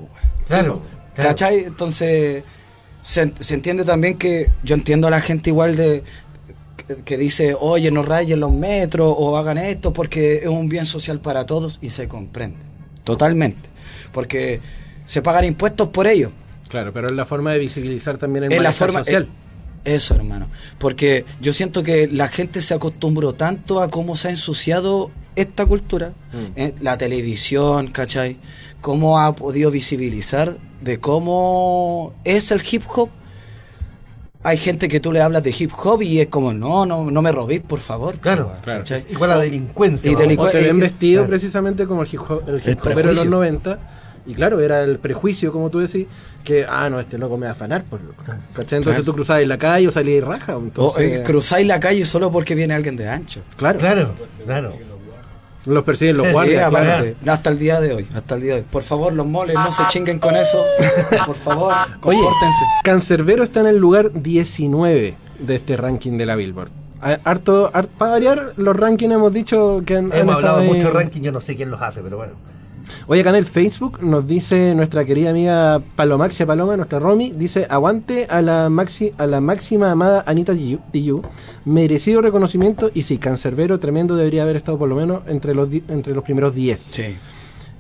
[0.48, 0.82] Claro,
[1.16, 1.66] ¿Cachai?
[1.66, 2.44] Entonces,
[3.02, 6.04] se, entiende también que yo entiendo a la gente igual de
[7.06, 11.20] que, dice, oye, no rayen los metros o hagan esto porque es un bien social
[11.20, 12.58] para todos y se comprende.
[13.04, 13.68] Totalmente.
[14.14, 14.62] Porque
[15.06, 16.32] se pagan impuestos por ello.
[16.70, 19.28] Claro, pero es la forma de visibilizar también el la forma social.
[19.84, 20.48] Eso, hermano.
[20.78, 25.66] Porque yo siento que la gente se acostumbró tanto a cómo se ha ensuciado esta
[25.66, 26.38] cultura, mm.
[26.56, 28.38] eh, la televisión, ¿cachai?
[28.82, 33.10] Cómo ha podido visibilizar de cómo es el hip hop.
[34.44, 37.22] Hay gente que tú le hablas de hip hop y es como, no, no, no
[37.22, 38.16] me robéis, por favor.
[38.18, 38.84] Claro, claro.
[39.10, 40.12] igual a la delincuencia.
[40.12, 43.26] Y o te ven vestido precisamente como el hip hop, el hip hop de los
[43.26, 43.80] 90
[44.26, 46.06] y claro, era el prejuicio, como tú decís,
[46.44, 47.84] que, ah, no, este loco me va a afanar.
[47.90, 48.02] Pues,
[48.54, 48.78] ¿cachai?
[48.78, 50.54] Entonces tú cruzabas la calle o salías raja.
[50.54, 50.98] Entonces...
[50.98, 53.42] O, eh, cruzáis la calle solo porque viene alguien de ancho.
[53.58, 54.14] Claro, claro,
[54.46, 54.74] claro.
[55.66, 56.72] Los persiguen los guardias.
[57.28, 58.66] hasta el día de hoy, hasta el día de hoy.
[58.70, 60.64] Por favor, los moles, no se chinguen con eso.
[61.26, 62.66] Por favor, compórtense.
[62.84, 66.70] Cancerbero está en el lugar 19 de este ranking de la Billboard.
[67.02, 71.32] Harto, para variar, los rankings hemos dicho que han, Hemos hablado de muchos rankings, yo
[71.32, 72.34] no sé quién los hace, pero bueno.
[73.08, 77.68] Oye, acá en el Facebook nos dice nuestra querida amiga Palomaxia Paloma, nuestra Romy, dice,
[77.70, 81.22] aguante a la, maxi, a la máxima amada Anita Diyu,
[81.66, 86.14] merecido reconocimiento y sí, cancerbero tremendo debería haber estado por lo menos entre los, entre
[86.14, 86.80] los primeros 10.
[86.80, 87.16] Sí.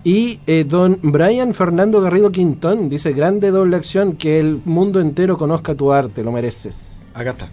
[0.03, 5.37] Y eh, don Brian Fernando Garrido Quintón dice, grande doble acción, que el mundo entero
[5.37, 7.05] conozca tu arte, lo mereces.
[7.13, 7.49] Acá está.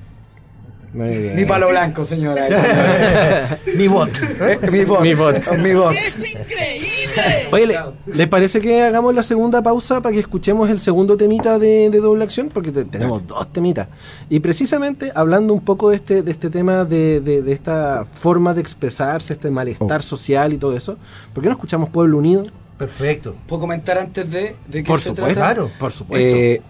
[0.99, 2.49] Mi palo blanco, señora.
[3.77, 4.11] mi bot.
[4.41, 5.01] Eh, mi bot.
[5.01, 5.57] Mi bot.
[5.59, 5.95] Mi bot.
[5.95, 7.47] ¡Es increíble!
[7.53, 11.91] Oye, ¿le, parece que hagamos la segunda pausa para que escuchemos el segundo temita de,
[11.91, 12.51] doble acción?
[12.53, 13.89] Porque tenemos dos temitas.
[14.29, 18.61] Y precisamente hablando un poco de este, de este tema, de, de, esta forma de
[18.61, 20.03] expresarse, este malestar oh.
[20.03, 20.97] social y todo eso,
[21.33, 22.45] ¿por qué no escuchamos Pueblo Unido?
[22.77, 23.35] Perfecto.
[23.47, 26.27] ¿Puedo comentar antes de, de qué por supuesto, Claro, por supuesto.
[26.29, 26.63] Eh,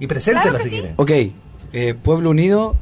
[0.00, 0.94] y preséntela si quiere.
[0.96, 1.10] Ok.
[1.72, 2.76] Eh, Pueblo Unido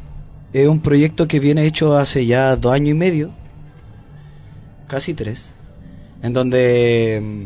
[0.52, 3.30] es un proyecto que viene hecho hace ya dos años y medio,
[4.86, 5.54] casi tres,
[6.22, 7.44] en donde mm,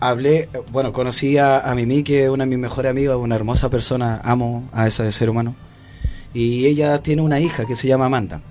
[0.00, 4.20] hablé, bueno, conocí a, Mimi, que es una de mis mejores amigas, una hermosa persona,
[4.24, 5.54] amo a ese ser humano,
[6.34, 8.42] y ella tiene una hija que se llama Amanda.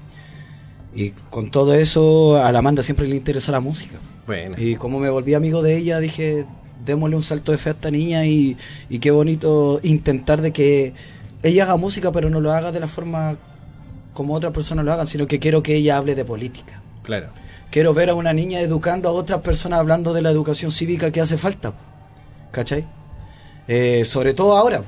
[0.96, 3.98] Y con todo eso, a la Amanda siempre le interesó la música.
[4.26, 4.56] Bueno.
[4.58, 6.46] Y como me volví amigo de ella, dije,
[6.84, 8.58] démosle un salto de fe a esta niña y,
[8.90, 10.94] y qué bonito intentar de que
[11.44, 13.38] ella haga música, pero no lo haga de la forma
[14.14, 16.82] como otras personas lo hagan, sino que quiero que ella hable de política.
[17.04, 17.28] Claro.
[17.72, 21.22] Quiero ver a una niña educando a otras personas hablando de la educación cívica que
[21.22, 21.74] hace falta.
[22.52, 22.86] ¿Cachai?
[23.68, 24.84] Eh, sobre todo ahora.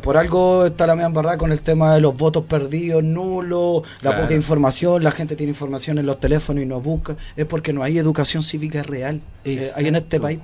[0.00, 4.18] Por algo está la media embarrada con el tema de los votos perdidos, nulos, la
[4.18, 7.16] poca información, la gente tiene información en los teléfonos y no busca.
[7.36, 10.38] Es porque no hay educación cívica real eh, hay en este país.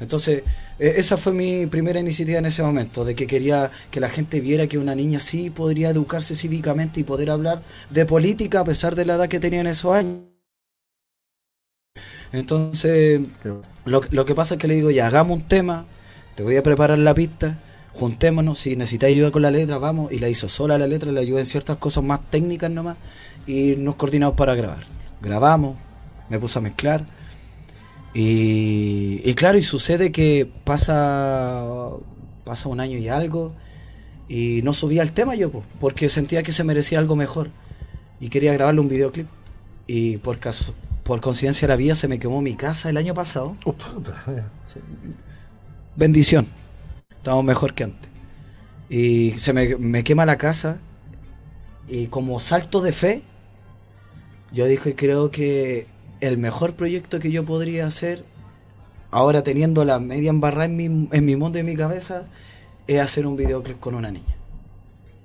[0.00, 0.42] Entonces,
[0.78, 4.40] eh, esa fue mi primera iniciativa en ese momento, de que quería que la gente
[4.40, 8.94] viera que una niña sí podría educarse cívicamente y poder hablar de política a pesar
[8.94, 10.22] de la edad que tenía en esos años.
[12.32, 13.20] Entonces,
[13.84, 15.86] lo, lo que pasa es que le digo, ya hagamos un tema,
[16.34, 17.60] te voy a preparar la pista,
[17.92, 21.20] juntémonos, si necesitáis ayuda con la letra, vamos, y la hizo sola la letra, le
[21.20, 22.96] ayudé en ciertas cosas más técnicas nomás,
[23.46, 24.84] y nos coordinamos para grabar.
[25.22, 25.76] Grabamos,
[26.28, 27.06] me puse a mezclar,
[28.14, 31.90] y, claro, y sucede que pasa,
[32.44, 33.52] pasa un año y algo
[34.28, 35.50] y no subía el tema yo,
[35.80, 37.50] porque sentía que se merecía algo mejor
[38.20, 39.26] y quería grabarle un videoclip.
[39.86, 40.38] Y por,
[41.02, 43.56] por coincidencia de la vida se me quemó mi casa el año pasado.
[45.96, 46.46] Bendición.
[47.10, 48.10] Estamos mejor que antes.
[48.88, 50.78] Y se me, me quema la casa
[51.88, 53.22] y como salto de fe,
[54.52, 55.86] yo dije, creo que
[56.26, 58.24] el mejor proyecto que yo podría hacer,
[59.10, 62.24] ahora teniendo la media embarrada en mi, en mi mundo y en mi cabeza,
[62.86, 64.34] es hacer un videoclip con una niña.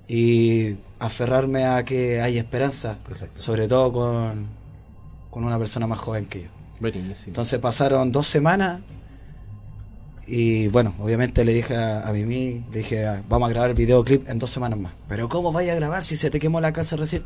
[0.08, 2.98] Y aferrarme a que hay esperanza,
[3.34, 4.46] sobre todo con,
[5.30, 6.48] con una persona más joven que yo.
[7.26, 8.80] Entonces pasaron dos semanas
[10.26, 13.76] y bueno, obviamente le dije a, a Mimi, le dije, ah, vamos a grabar el
[13.76, 14.92] videoclip en dos semanas más.
[15.08, 17.24] Pero ¿cómo vaya a grabar si se te quemó la casa recién?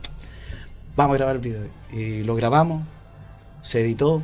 [0.96, 1.62] Vamos a grabar el video.
[1.92, 2.82] Y lo grabamos,
[3.64, 4.22] se editó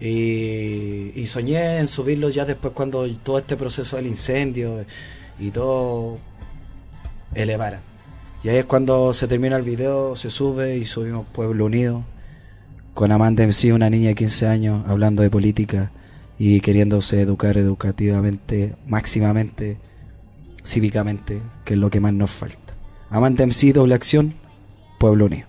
[0.00, 4.84] y, soñé en subirlo ya después cuando todo este proceso del incendio
[5.38, 6.18] y todo
[7.34, 7.80] elevara.
[8.44, 12.04] Y ahí es cuando se termina el video, se sube y subimos Pueblo Unido
[12.92, 15.90] con Amanda MC, una niña de 15 años, hablando de política
[16.38, 19.78] y queriéndose educar educativamente, máximamente,
[20.64, 22.74] cívicamente, que es lo que más nos falta.
[23.10, 24.34] Amanda MC, doble acción,
[25.00, 25.48] Pueblo Unido.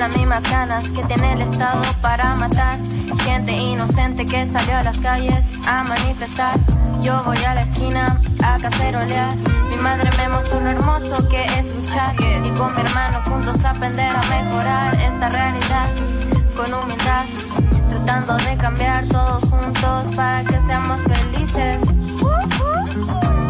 [0.00, 2.78] las mismas ganas que tiene el Estado para matar
[3.22, 6.58] gente inocente que salió a las calles a manifestar.
[7.02, 9.36] Yo voy a la esquina a cacerolear.
[9.36, 14.16] Mi madre me mostró lo hermoso que es luchar y con mi hermano juntos aprender
[14.16, 15.94] a mejorar esta realidad
[16.56, 17.26] con humildad,
[17.90, 21.82] tratando de cambiar todos juntos para que seamos felices.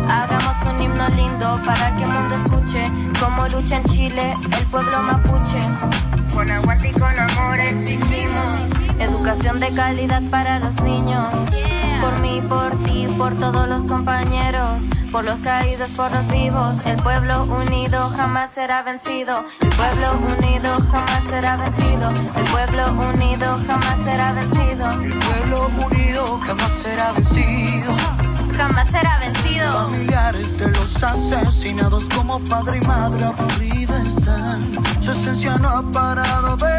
[0.09, 2.83] Hagamos un himno lindo para que el mundo escuche
[3.21, 6.20] cómo lucha en Chile el pueblo mapuche.
[6.33, 11.27] Con aguante y con amor exigimos educación de calidad para los niños.
[12.01, 16.77] Por mí, por ti, por todos los compañeros, por los caídos, por los vivos.
[16.85, 19.45] El pueblo unido jamás será vencido.
[19.61, 22.11] El pueblo unido jamás será vencido.
[22.11, 24.91] El pueblo unido jamás será vencido.
[25.03, 28.30] El pueblo unido jamás será vencido
[28.61, 29.73] jamás será vencido.
[29.73, 34.77] Familiares de los asesinados como padre y madre aburrida están.
[35.01, 36.75] Su esencia no ha parado de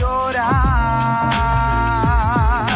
[0.00, 0.50] llorar.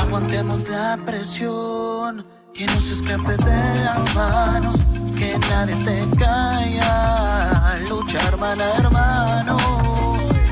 [0.03, 4.77] Aguantemos la presión, que no se escape de las manos,
[5.19, 7.79] que nadie te caiga.
[7.89, 9.57] Lucha hermana, hermano.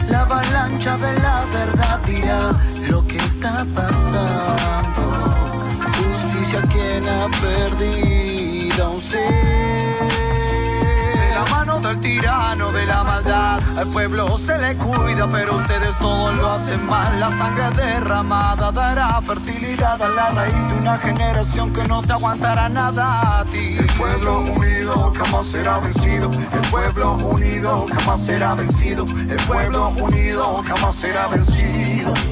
[0.08, 2.50] La avalancha de la verdad dirá
[2.90, 5.41] lo que está pasando
[6.52, 9.20] justicia quien ha perdido un ser.
[11.14, 15.96] De la mano del tirano, de la maldad, al pueblo se le cuida, pero ustedes
[15.98, 17.18] todo lo hacen mal.
[17.20, 22.68] La sangre derramada dará fertilidad a la raíz de una generación que no te aguantará
[22.68, 23.76] nada a ti.
[23.78, 26.30] El pueblo unido jamás será vencido.
[26.30, 29.04] El pueblo unido jamás será vencido.
[29.04, 32.31] El pueblo unido jamás será vencido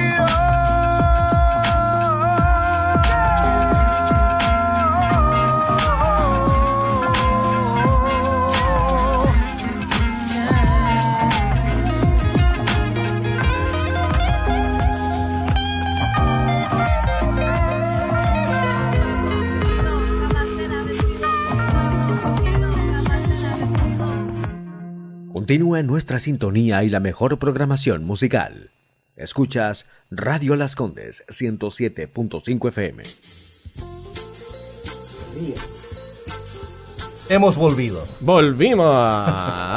[25.51, 28.69] Continúa en nuestra sintonía y la mejor programación musical.
[29.17, 33.03] Escuchas Radio Las Condes 107.5 FM.
[37.27, 38.07] Hemos volvido.
[38.21, 38.85] Volvimos.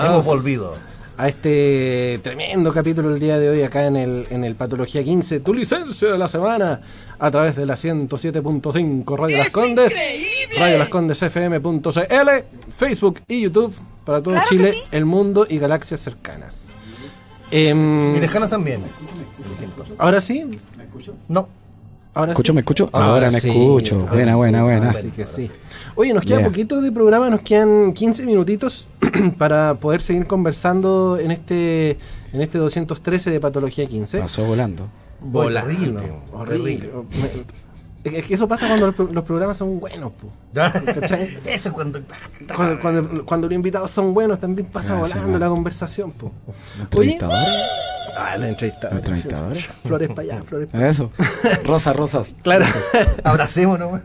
[0.04, 0.76] Hemos volvido.
[1.16, 5.40] A este tremendo capítulo el día de hoy acá en el, en el Patología 15,
[5.40, 6.82] tu licencia de la semana
[7.18, 9.92] a través de la 107.5 Radio Las Condes,
[10.56, 12.30] Radio Las Condes FM.cl,
[12.78, 16.74] Facebook y YouTube para todo Chile, el mundo y galaxias cercanas.
[17.50, 18.82] Em, y lejanas también.
[19.98, 20.44] ¿Ahora sí?
[20.76, 21.14] ¿Me escucho?
[21.28, 21.48] No.
[22.14, 22.88] ¿Ahora ¿Escucho, me escucho?
[22.92, 24.06] Ahora, me escucho.
[24.06, 24.90] buena, buena, buena.
[24.90, 25.50] Así que sí.
[25.96, 28.86] Oye, nos queda poquito de programa, nos quedan 15 minutitos
[29.38, 31.98] para poder seguir conversando en este
[32.32, 34.20] en este 213 de Patología 15.
[34.20, 34.88] Pasó volando.
[35.20, 36.02] volando.
[36.32, 36.90] Horrible.
[38.04, 40.12] Es que eso pasa cuando los, programas son buenos,
[41.46, 42.00] Eso cuando...
[42.54, 43.24] Cuando, cuando...
[43.24, 46.30] cuando, los invitados son buenos también pasa ah, volando la conversación, po.
[46.94, 48.90] Oye, ah, la entrevista.
[49.84, 50.90] Flores para allá, flores para allá.
[50.90, 51.10] Eso.
[51.64, 52.26] Rosas, rosas.
[52.42, 52.66] Claro.
[53.24, 54.00] Abracémonos.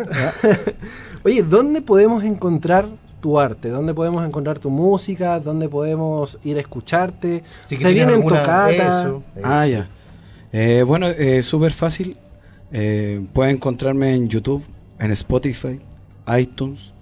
[1.24, 2.88] Oye, ¿dónde podemos encontrar
[3.22, 3.68] tu arte?
[3.68, 5.42] ¿Dónde podemos encontrar tu música?
[5.42, 7.44] ¿Dónde podemos ir a escucharte?
[7.68, 9.20] Si ¿Se viene en tocata?
[9.44, 9.90] Ah, ya.
[10.54, 12.18] Eh, bueno, es eh, súper fácil.
[12.72, 14.64] Eh, pueden encontrarme en YouTube,
[15.00, 15.80] en Spotify,
[16.38, 16.94] iTunes,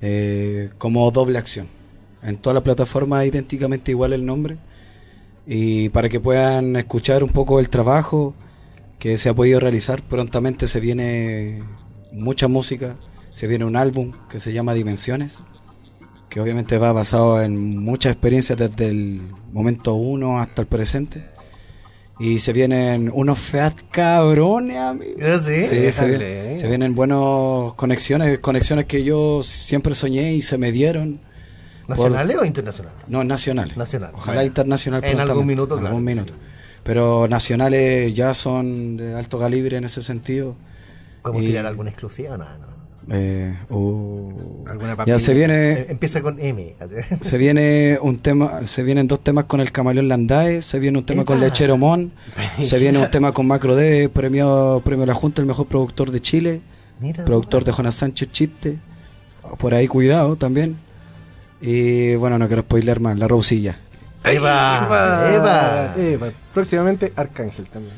[0.00, 1.66] eh, como doble acción.
[2.22, 4.56] En toda la plataforma idénticamente igual el nombre.
[5.46, 8.34] Y para que puedan escuchar un poco el trabajo
[8.98, 11.62] que se ha podido realizar, prontamente se viene
[12.12, 12.96] mucha música,
[13.30, 15.42] se viene un álbum que se llama Dimensiones,
[16.28, 19.22] que obviamente va basado en muchas experiencias desde el
[19.52, 21.37] momento uno hasta el presente
[22.18, 25.12] y se vienen unos feat cabrones, amigo.
[25.22, 25.66] ¿Ah, ¿Sí?
[25.66, 31.20] sí se, vienen buenas conexiones, conexiones que yo siempre soñé y se me dieron.
[31.86, 33.02] ¿Nacionales o internacionales?
[33.06, 33.76] No, nacionales.
[33.76, 34.10] Nacional.
[34.14, 35.04] Ojalá internacional.
[35.04, 36.34] En algún minuto, en algún minuto.
[36.82, 40.56] Pero nacionales ya son de alto calibre en ese sentido.
[41.22, 42.36] ¿Podemos tirar alguna exclusiva?
[42.36, 42.77] No, no.
[43.10, 44.64] Eh, uh,
[45.06, 45.72] ya se viene.
[45.72, 46.74] Eh, empieza con M.
[47.20, 51.06] se viene un tema, se vienen dos temas con el Camaleón Landae, se viene un
[51.06, 52.12] tema con Lechero Mon,
[52.60, 56.20] se viene un tema con Macro D, premio, premio la Junta, el mejor productor de
[56.20, 56.60] Chile,
[57.24, 58.76] productor de Jonas Sánchez Chiste,
[59.58, 60.76] por ahí cuidado también.
[61.60, 63.78] Y bueno, no quiero spoiler más, la Rosilla.
[64.22, 64.86] Eva,
[65.32, 66.26] Eva, Eva.
[66.52, 67.94] Próximamente Arcángel también.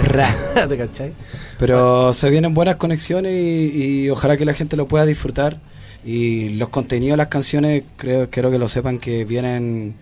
[1.58, 5.58] Pero se vienen buenas conexiones y, ojalá que la gente lo pueda disfrutar.
[6.04, 9.94] Y los contenidos de las canciones, creo, quiero que lo sepan que vienen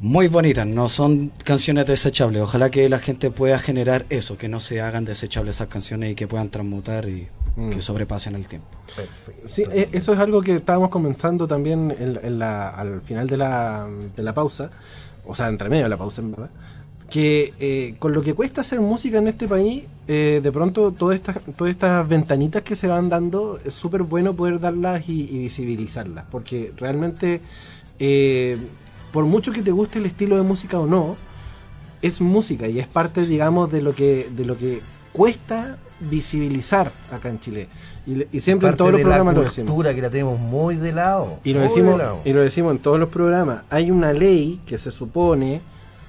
[0.00, 2.42] muy bonitas, no son canciones desechables.
[2.42, 6.14] Ojalá que la gente pueda generar eso, que no se hagan desechables esas canciones y
[6.16, 7.70] que puedan transmutar y mm.
[7.70, 8.66] que sobrepasen el tiempo.
[9.44, 11.94] Sí, eh, eso es algo que estábamos comenzando también
[12.32, 13.86] al final de la,
[14.16, 14.70] de la pausa,
[15.24, 16.50] o sea, entre medio de la pausa, en verdad
[17.12, 21.16] que eh, con lo que cuesta hacer música en este país, eh, de pronto todas
[21.16, 26.24] estas, todas estas ventanitas que se van dando, es súper bueno poder darlas y, visibilizarlas,
[26.30, 27.42] porque realmente,
[27.98, 28.56] eh,
[29.12, 31.18] por mucho que te guste el estilo de música o no,
[32.00, 34.80] es música y es parte, digamos, de lo que de lo que
[35.12, 37.68] cuesta visibilizar acá en Chile.
[38.06, 39.84] Y, siempre en todos los programas lo decimos.
[39.94, 41.40] que la tenemos muy de lado.
[41.44, 43.64] Y lo, decimos, y lo decimos en todos los programas.
[43.68, 45.60] Hay una ley que se supone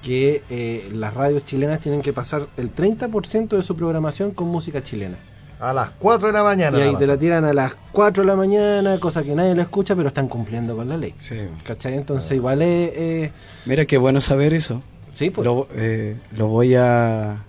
[0.04, 4.82] que eh, las radios chilenas tienen que pasar el 30% de su programación con música
[4.82, 5.16] chilena.
[5.58, 6.78] A las 4 de la mañana.
[6.78, 9.62] Y ahí te la tiran a las 4 de la mañana, cosa que nadie lo
[9.62, 11.14] escucha, pero están cumpliendo con la ley.
[11.16, 11.36] Sí.
[11.64, 11.94] ¿Cachai?
[11.94, 12.34] Entonces ah.
[12.34, 13.30] igual es...
[13.64, 14.82] Mira qué bueno saber eso.
[15.12, 15.46] Sí, pues.
[15.46, 17.42] Lo, eh, lo voy a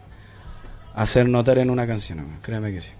[0.94, 2.92] hacer notar en una canción, créeme que sí.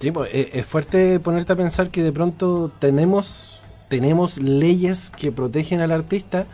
[0.00, 5.80] Sí, pues es fuerte ponerte a pensar que de pronto tenemos, tenemos leyes que protegen
[5.82, 6.46] al artista.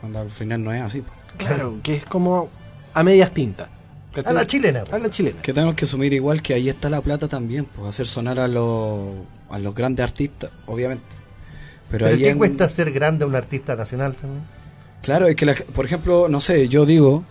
[0.00, 1.04] Cuando al final no es así.
[1.36, 2.48] Claro, que es como
[2.94, 3.68] a medias tintas.
[4.24, 4.84] A la chilena.
[4.90, 5.42] A la chilena.
[5.42, 8.48] Que tenemos que asumir igual que ahí está la plata también, pues hacer sonar a
[8.48, 9.10] los,
[9.50, 11.04] a los grandes artistas, obviamente.
[11.90, 14.42] Pero, ¿Pero ¿qué cuesta ser grande un artista nacional también?
[15.02, 17.24] Claro, es que, por ejemplo, no sé, yo digo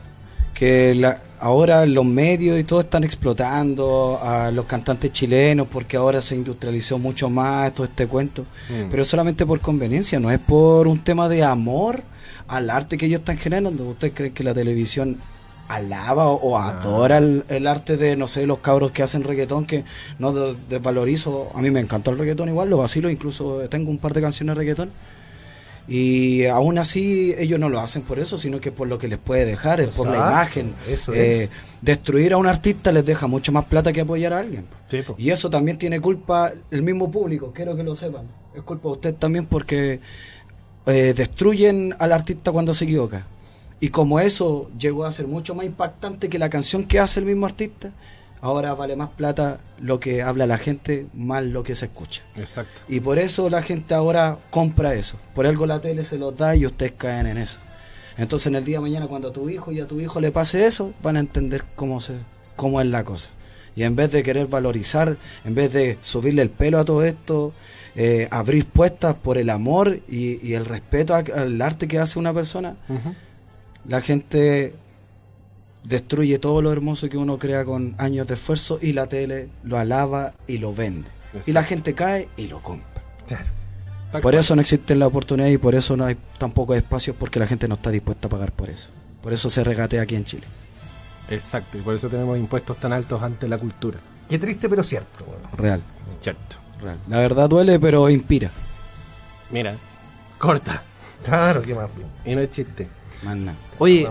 [0.54, 6.22] que la, ahora los medios y todo están explotando a los cantantes chilenos porque ahora
[6.22, 8.90] se industrializó mucho más todo este cuento, mm.
[8.90, 12.02] pero solamente por conveniencia, no es por un tema de amor
[12.48, 13.86] al arte que ellos están generando.
[13.86, 15.18] ¿Ustedes creen que la televisión
[15.68, 16.70] alaba o, ah.
[16.70, 19.84] adora el, arte de, no sé, los cabros que hacen reggaetón, que
[20.20, 21.52] no desvalorizo?
[21.56, 24.56] A mí me encantó el reggaetón igual, lo vacilo, incluso tengo un par de canciones
[24.56, 24.92] de reggaetón.
[25.88, 29.20] Y aún así ellos no lo hacen por eso, sino que por lo que les
[29.20, 30.74] puede dejar, es por la imagen.
[31.14, 31.50] Eh,
[31.82, 34.66] destruir a un artista les deja mucho más plata que apoyar a alguien.
[35.18, 38.26] y eso también tiene culpa el mismo público, quiero que lo sepan.
[38.56, 40.00] Es culpa de usted también porque
[40.88, 43.26] eh, destruyen al artista cuando se equivoca.
[43.80, 47.26] Y como eso llegó a ser mucho más impactante que la canción que hace el
[47.26, 47.92] mismo artista,
[48.42, 52.22] ahora vale más plata lo que habla la gente, más lo que se escucha.
[52.38, 52.82] Exacto.
[52.88, 55.18] Y por eso la gente ahora compra eso.
[55.34, 57.60] Por algo la tele se los da y ustedes caen en eso.
[58.18, 60.32] Entonces en el día de mañana cuando a tu hijo y a tu hijo le
[60.32, 62.14] pase eso, van a entender cómo, se,
[62.56, 63.32] cómo es la cosa.
[63.76, 67.52] Y en vez de querer valorizar, en vez de subirle el pelo a todo esto,
[67.96, 72.76] eh, abrir puestas por el amor y, el respeto al arte que hace una persona,
[73.88, 74.74] la gente
[75.84, 79.78] destruye todo lo hermoso que uno crea con años de esfuerzo y la tele lo
[79.78, 81.08] alaba y lo vende.
[81.46, 83.04] Y la gente cae y lo compra.
[84.22, 87.48] Por eso no existe la oportunidad y por eso no hay tampoco espacios porque la
[87.48, 88.90] gente no está dispuesta a pagar por eso.
[89.22, 90.48] Por eso se regatea aquí en Chile.
[91.30, 94.00] Exacto, y por eso tenemos impuestos tan altos ante la cultura.
[94.30, 95.26] Qué triste, pero cierto.
[95.58, 95.82] Real.
[96.22, 96.65] Cierto.
[96.86, 96.98] Real.
[97.10, 98.52] La verdad duele, pero inspira.
[99.52, 99.76] Mira,
[100.38, 100.84] corta.
[101.24, 101.90] Claro, qué más.
[102.26, 102.88] Y no es chiste.
[103.24, 103.58] Más nada.
[103.80, 104.08] Oye,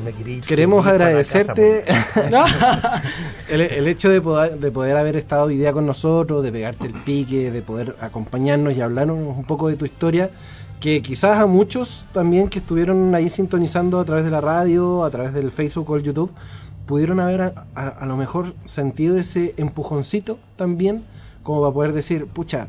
[0.47, 1.85] queremos agradecerte
[3.51, 6.87] el, el hecho de poder, de poder haber estado hoy día con nosotros, de pegarte
[6.87, 10.31] el pique, de poder acompañarnos y hablarnos un poco de tu historia,
[10.81, 15.11] que quizás a muchos también que estuvieron ahí sintonizando a través de la radio, a
[15.11, 16.31] través del Facebook o el YouTube,
[16.87, 21.05] pudieron haber a, a- a lo mejor sentido ese empujoncito también,
[21.45, 22.69] como para poder decir, pucha,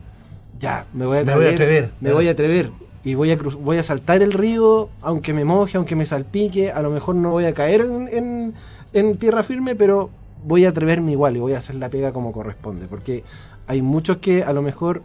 [0.59, 1.91] ya, me voy a Me atrever, voy a atrever.
[1.99, 2.71] me voy a atrever
[3.03, 6.81] y voy a voy a saltar el río, aunque me moje, aunque me salpique, a
[6.81, 8.53] lo mejor no voy a caer en, en-
[8.93, 10.09] en tierra firme, pero
[10.45, 13.23] voy a atreverme igual y voy a hacer la pega como corresponde, porque
[13.67, 15.03] hay muchos que a lo mejor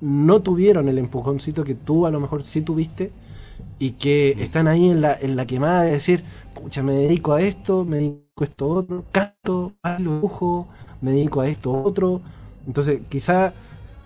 [0.00, 3.10] no tuvieron el empujoncito que tú a lo mejor sí tuviste
[3.78, 7.42] y que están ahí en la, en la quemada de decir, pucha, me dedico a
[7.42, 10.66] esto, me dedico a esto otro, canto, bailo, dibujo,
[11.02, 12.20] me dedico a esto otro.
[12.66, 13.52] Entonces, quizá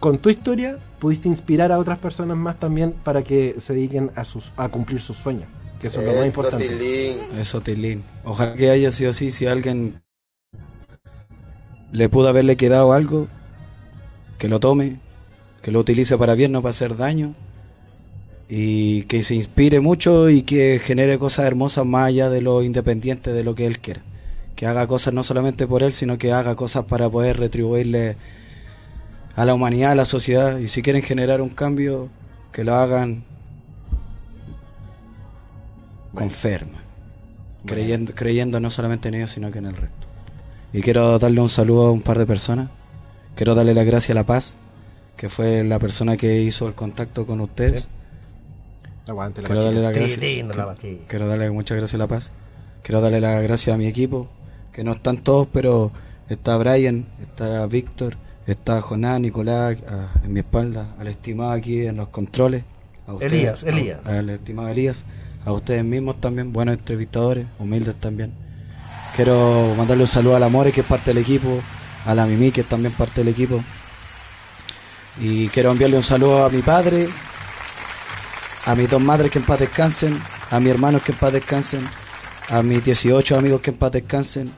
[0.00, 4.24] con tu historia pudiste inspirar a otras personas más también para que se dediquen a,
[4.24, 5.48] sus, a cumplir sus sueños,
[5.80, 7.16] que eso es lo más importante.
[7.38, 8.02] Eso, Tilín.
[8.24, 9.30] Ojalá que haya sido así.
[9.30, 10.00] Si alguien
[11.92, 13.28] le pudo haberle quedado algo,
[14.38, 14.96] que lo tome,
[15.62, 17.34] que lo utilice para bien, no para hacer daño.
[18.48, 23.32] Y que se inspire mucho y que genere cosas hermosas más allá de lo independiente
[23.32, 24.02] de lo que él quiera.
[24.56, 28.16] Que haga cosas no solamente por él, sino que haga cosas para poder retribuirle
[29.36, 30.58] a la humanidad, a la sociedad.
[30.58, 32.08] Y si quieren generar un cambio,
[32.52, 33.22] que lo hagan
[36.14, 36.78] con fe, hermano.
[37.66, 40.06] creyendo, creyendo no solamente en ellos, sino que en el resto.
[40.72, 42.70] Y quiero darle un saludo a un par de personas.
[43.34, 44.56] Quiero darle las gracias a La Paz,
[45.16, 47.88] que fue la persona que hizo el contacto con ustedes.
[49.06, 50.20] Aguante la Quiero darle las gracias.
[50.20, 50.76] lindo la.
[51.08, 52.32] Quiero darle muchas gracias a La Paz.
[52.82, 54.28] Quiero darle las gracias a mi equipo,
[54.72, 55.90] que no están todos, pero
[56.28, 58.16] está Brian, está Víctor,
[58.52, 59.76] está Jonás, Nicolás
[60.24, 62.62] en mi espalda, al estimado aquí en los controles.
[63.06, 63.98] A Elías, a- Elías.
[64.06, 65.04] Al estimado Elías.
[65.44, 68.32] A ustedes mismos también, buenos entrevistadores, humildes también.
[69.16, 71.60] Quiero mandarle un saludo a la More, que es parte del equipo,
[72.06, 73.62] a la Mimi, que es también parte del equipo.
[75.20, 77.08] Y quiero enviarle un saludo a mi padre,
[78.66, 80.18] a mis dos madres que en paz descansen,
[80.50, 81.80] a mis hermanos que en paz descansen,
[82.48, 84.52] a mis 18 amigos que en paz descansen,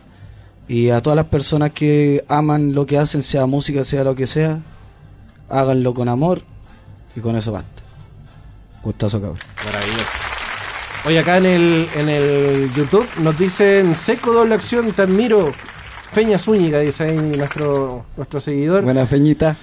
[0.72, 4.26] y a todas las personas que aman lo que hacen, sea música, sea lo que
[4.26, 4.58] sea,
[5.50, 6.40] háganlo con amor
[7.14, 7.82] y con eso basta.
[8.82, 9.38] Gustazo, cabrón.
[9.66, 10.10] Maravilloso.
[11.04, 15.52] Oye, acá en el, en el YouTube nos dicen seco doble acción, te admiro.
[16.10, 18.82] Feña Zúñiga, dice ahí nuestro, nuestro seguidor.
[18.82, 19.58] Buena feñita.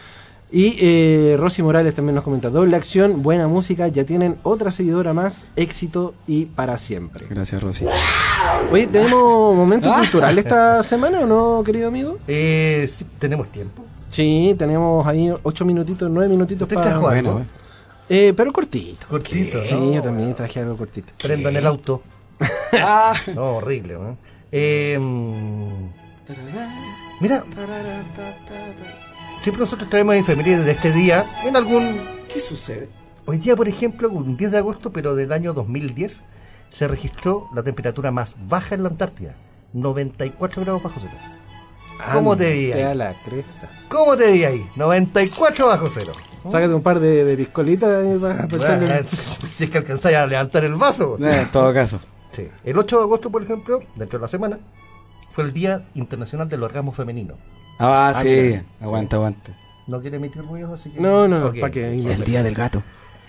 [0.52, 5.14] Y eh, Rosy Morales también nos comenta, doble acción, buena música, ya tienen otra seguidora
[5.14, 7.28] más, éxito y para siempre.
[7.30, 7.86] Gracias, Rosy.
[8.72, 12.18] Oye, ¿tenemos momento cultural esta semana o no, querido amigo?
[12.28, 13.84] Eh, sí, tenemos tiempo.
[14.10, 16.98] Sí, tenemos ahí ocho minutitos, nueve minutitos ¿Usted para...
[16.98, 17.48] Bueno, bueno.
[18.10, 19.06] Eh, pero cortito.
[19.08, 19.94] Cortito, Sí, ¿no?
[19.94, 21.14] yo también traje algo cortito.
[21.22, 22.02] Prendo en el auto.
[22.74, 23.14] Ah.
[23.36, 24.18] No, horrible, ¿no?
[24.52, 24.98] Eh,
[27.20, 27.44] mira,
[29.44, 32.02] siempre nosotros traemos efemérides de este día en algún...
[32.32, 32.90] ¿Qué sucede?
[33.26, 36.22] Hoy día, por ejemplo, un 10 de agosto, pero del año 2010,
[36.70, 39.36] se registró la temperatura más baja en la Antártida.
[39.74, 41.14] 94 grados bajo cero.
[42.14, 42.82] ¿Cómo te vi ahí?
[42.82, 43.70] a la cresta.
[43.90, 44.66] ¿Cómo te vi ahí?
[44.76, 46.12] 94 bajo cero.
[46.50, 50.26] Sácate un par de, de piscolitas ahí para echarle- Bueno, si es que alcanzáis a
[50.26, 51.18] levantar el vaso.
[51.20, 52.00] Eh, en todo caso.
[52.32, 52.48] Sí.
[52.64, 54.58] El 8 de agosto, por ejemplo, dentro de la semana,
[55.32, 57.36] fue el Día Internacional del Orgasmo Femenino.
[57.80, 58.28] Ah, Ah, sí.
[58.30, 58.64] mira.
[58.82, 59.52] Aguanta, aguanta.
[59.88, 61.00] No quiere emitir ruidos, así que...
[61.00, 61.60] No, no, no, Ok.
[61.62, 61.86] ¿para qué?
[61.94, 62.84] El día del gato.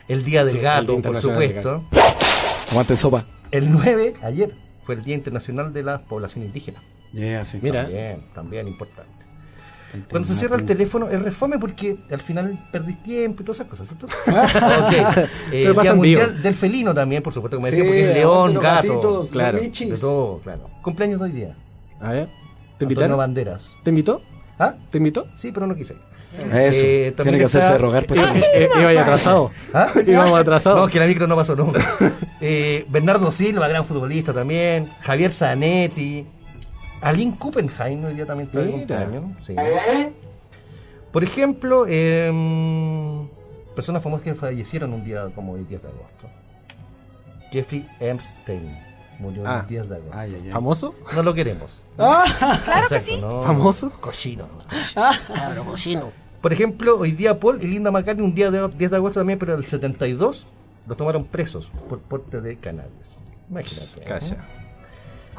[0.08, 1.84] El Día del Sí, Gato, Día por supuesto.
[2.72, 3.24] Aguante sopa.
[3.52, 4.50] El 9, ayer,
[4.82, 6.80] fue el Día Internacional de la Población Indígena.
[7.12, 7.58] Yeah, sí.
[7.62, 7.82] Mira.
[7.84, 9.08] También, también importante.
[10.08, 13.70] Cuando se cierra el teléfono es refome porque al final perdís tiempo y todas esas
[13.70, 14.06] cosas, ¿cierto?
[14.26, 14.92] Ok.
[15.52, 16.42] Eh, Pero pasa Día Mundial vivo.
[16.42, 19.58] del Felino también, por supuesto, como decía, Sí, porque es león, gato, gatitos, claro.
[19.60, 20.70] de todo, claro.
[20.82, 21.54] Cumpleaños de hoy día.
[22.00, 23.18] A ver, ¿te Antonio invitaron?
[23.18, 23.70] Banderas.
[23.82, 24.22] ¿Te invitó?
[24.60, 24.74] ¿Ah?
[24.90, 25.26] ¿Te invitó?
[25.36, 25.94] Sí, pero no quise.
[26.38, 26.84] Eso.
[26.86, 28.06] Eh, Tiene que está- hacerse rogar.
[28.06, 28.20] Pues,
[28.54, 29.50] Eh, Iba ya atrasado.
[29.74, 29.88] ¿Ah?
[30.06, 30.78] Íbamos atrasados.
[30.80, 31.80] No, que la micro no pasó nunca.
[32.40, 34.90] Eh, Bernardo Silva, gran futbolista también.
[35.00, 36.24] Javier Zanetti.
[37.00, 38.78] Aline Kuppenheim hoy día también está de Mira.
[38.78, 39.24] cumpleaños.
[39.44, 39.56] Sí.
[41.10, 43.26] Por ejemplo, em,
[43.74, 46.28] personas famosas que fallecieron un día como el 10 de agosto.
[47.50, 48.78] Jeffrey Epstein
[49.18, 49.60] murió Ah.
[49.62, 50.16] el 10 de agosto.
[50.16, 50.50] Ay, ay, ay.
[50.52, 50.94] ¿Famoso?
[51.14, 51.70] No lo queremos.
[52.64, 53.16] Claro que sí.
[53.20, 53.42] no.
[53.42, 53.90] ¿Famoso?
[54.00, 54.46] Cochino.
[54.94, 56.10] Cabro cochino.
[56.40, 59.38] Por ejemplo, hoy día Paul y Linda McCartney, un día de 10 de agosto también,
[59.38, 60.46] pero el 72,
[60.86, 63.16] los tomaron presos por porte de cannabis.
[63.50, 64.00] Imagínate.
[64.00, 64.06] ¿no?
[64.06, 64.36] Calla.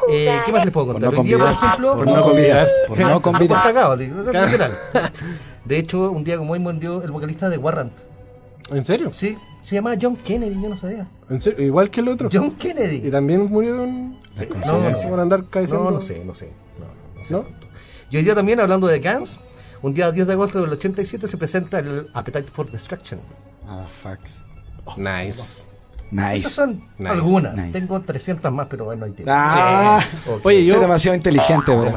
[0.09, 1.13] Eh, ¿Qué más les puedo contar?
[1.13, 1.63] Por no Hoy día, por convidar.
[1.69, 2.67] ejemplo, Por no convidar.
[2.87, 3.63] Por no Por convidar.
[3.63, 3.97] cagado.
[5.65, 7.93] De hecho, un día como hoy murió el vocalista de Warrant.
[8.71, 9.11] ¿En serio?
[9.13, 11.07] Sí, se llamaba John Kennedy, yo no sabía.
[11.29, 11.63] ¿En serio?
[11.65, 12.29] Igual que el otro.
[12.31, 13.07] John Kennedy.
[13.07, 14.17] Y también murió de un...
[14.35, 15.07] No, no sé.
[15.07, 15.85] por andar cabeceando.
[15.85, 16.49] No, no sé, no sé.
[16.79, 17.45] No, no, no sé ¿No?
[18.09, 19.39] Y hoy día también, hablando de Guns,
[19.81, 23.19] un día 10 de agosto del 87 se presenta el Appetite for Destruction.
[23.67, 24.45] Ah, fax.
[24.97, 25.29] Nice.
[25.31, 25.67] Esas
[26.11, 26.49] Nice.
[26.49, 27.55] son Nice, algunas.
[27.55, 27.71] nice.
[27.79, 29.31] Tengo 300 más, pero bueno, ahí tiene.
[29.33, 30.45] Ah, Ok.
[30.45, 31.93] Oye, yo- soy demasiado inteligente, bro.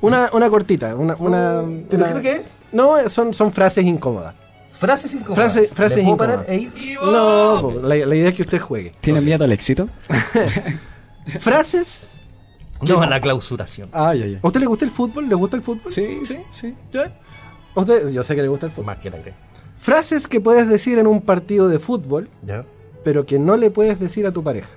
[0.00, 1.16] Una, una cortita, una...
[1.16, 2.42] una, ¿Pero una- creo que?
[2.70, 4.34] No, son, son frases incómodas.
[4.78, 5.56] Frases incómodas.
[5.56, 6.48] Frase- frases ¿Me puedo incómodas.
[6.48, 6.98] e ir?
[7.02, 8.94] No, la, la idea es que usted juegue.
[9.00, 9.88] ¿Tiene miedo al éxito?
[11.40, 12.10] Frases...
[12.80, 13.88] No, a la clausuración.
[13.92, 14.38] Ah, ya, ya.
[14.40, 15.28] ¿A usted le gusta el fútbol?
[15.28, 15.90] ¿Le gusta el fútbol?
[15.90, 16.74] Sí, sí, sí.
[16.92, 17.12] ¿Ya?
[17.74, 18.10] ¿A usted?
[18.10, 18.86] Yo sé que le gusta el fútbol.
[18.86, 19.34] Más que la que.
[19.78, 22.64] Frases que puedes decir en un partido de fútbol, ¿Ya?
[23.04, 24.68] pero que no le puedes decir a tu pareja.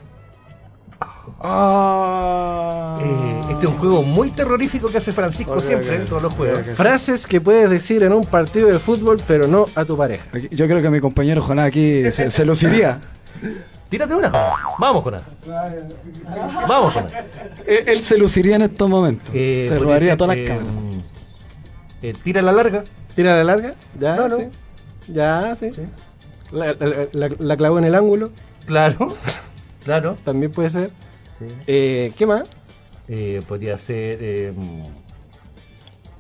[1.40, 2.99] Ah.
[3.02, 6.61] Eh, este es un juego muy terrorífico que hace Francisco siempre en todos los juegos.
[6.76, 10.26] Frases que puedes decir en un partido de fútbol, pero no a tu pareja.
[10.52, 12.99] Yo creo que mi compañero Jonás aquí se, se luciría.
[13.91, 14.57] Tírate una, Jonás.
[14.80, 15.22] Vamos, Jonás.
[16.68, 17.11] Vamos, Jonás.
[17.68, 19.30] Él, él se luciría en estos momentos.
[19.34, 20.73] Eh, se robaría todas las eh, cámaras.
[22.01, 22.84] eh, tira la larga.
[23.15, 24.38] Tira la larga, ya, No, no.
[24.38, 24.43] sí.
[25.09, 25.72] Ya, sí.
[25.76, 25.81] Sí.
[26.53, 28.31] La, la- la- la clavó en el ángulo,
[28.65, 29.15] Claro.
[29.84, 30.18] Claro.
[30.23, 30.91] también puede ser.
[31.38, 31.45] Sí.
[31.68, 32.43] Eh, ¿Qué más?
[33.09, 34.18] Eh, podría ser.
[34.22, 34.53] eh,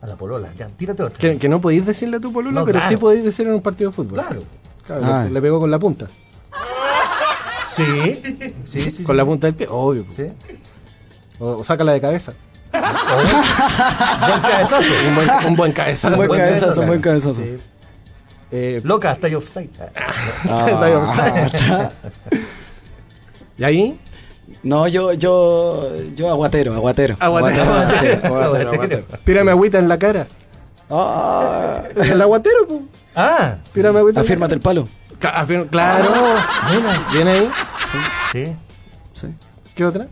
[0.01, 0.49] a la polola.
[0.57, 1.17] Ya, tírate otra.
[1.19, 2.89] Que, que no podéis decirle a tu pololo, No, pero claro.
[2.91, 4.19] sí podéis decir en un partido de fútbol.
[4.19, 4.43] Claro.
[4.85, 5.23] Claro, Ah.
[5.25, 6.07] le, le pegó con la punta.
[7.75, 8.21] Sí.
[8.69, 9.03] Sí, sí.
[9.03, 10.05] Con la punta del pie, obvio.
[10.15, 10.23] Sí.
[11.39, 12.33] O, o sácala de cabeza.
[12.71, 14.77] Buen cabezazo.
[15.07, 16.07] Un buen, un buen cabezazo.
[16.13, 16.81] Un buen buen cabezazo, cabezazo.
[16.81, 17.35] un buen cabezazo.
[17.41, 17.57] Sí.
[18.51, 19.69] Eh, Loca, está offside.
[20.49, 21.91] Ah, Está.
[23.57, 23.99] ¿Y ahí?
[24.63, 27.15] No, yo, yo, yo aguatero, aguatero.
[27.19, 27.63] Aguatero.
[27.63, 27.69] sí,
[28.23, 28.71] aguatero, Aguatero.
[28.73, 29.03] aguatero.
[29.23, 30.27] Tírame agüita en la cara.
[30.89, 32.79] Ah, El aguatero, pues.
[33.15, 34.21] Ah, Tírame agüita.
[34.21, 34.87] afírmate el palo.
[35.69, 36.11] Claro.
[37.13, 37.49] ¿Viene ahí?
[38.31, 38.45] sí.
[39.13, 39.27] Sí.
[39.75, 40.07] ¿Qué otra?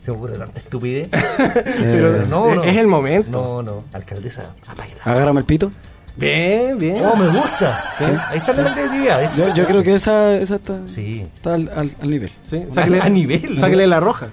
[0.00, 1.08] Se me ocurre tanta estupidez.
[1.84, 2.62] Eh, no, no.
[2.64, 3.30] Es el momento.
[3.30, 3.84] No, no.
[3.92, 5.00] Alcaldesa, apáguela.
[5.04, 5.70] agárrame el pito.
[6.16, 7.02] Bien, bien.
[7.04, 7.84] Oh, me gusta.
[7.98, 8.04] Sí.
[8.28, 9.34] Ahí sale la creatividad.
[9.34, 11.26] Yo, yo creo que esa, esa está, Sí.
[11.36, 12.30] está al, al- al nivel.
[12.42, 13.58] Sí, sáquele, A nivel.
[13.58, 14.28] Sáquele la roja.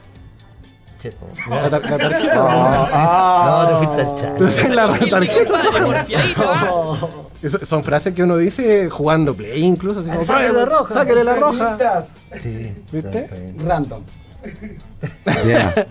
[1.00, 1.28] Che, po.
[1.50, 2.86] La, tar- la tarjeta.
[3.46, 4.42] No, te fuiste al chat.
[4.42, 5.62] Es la tarjeta.
[7.42, 10.02] Eso- Son frases que uno dice jugando play incluso.
[10.02, 10.94] Así como, Sáquele la roja.
[10.94, 11.78] Sáquele la roja.
[12.38, 12.74] Sí.
[12.92, 13.54] ¿Viste?
[13.66, 14.04] Random.
[15.46, 15.88] Yeah.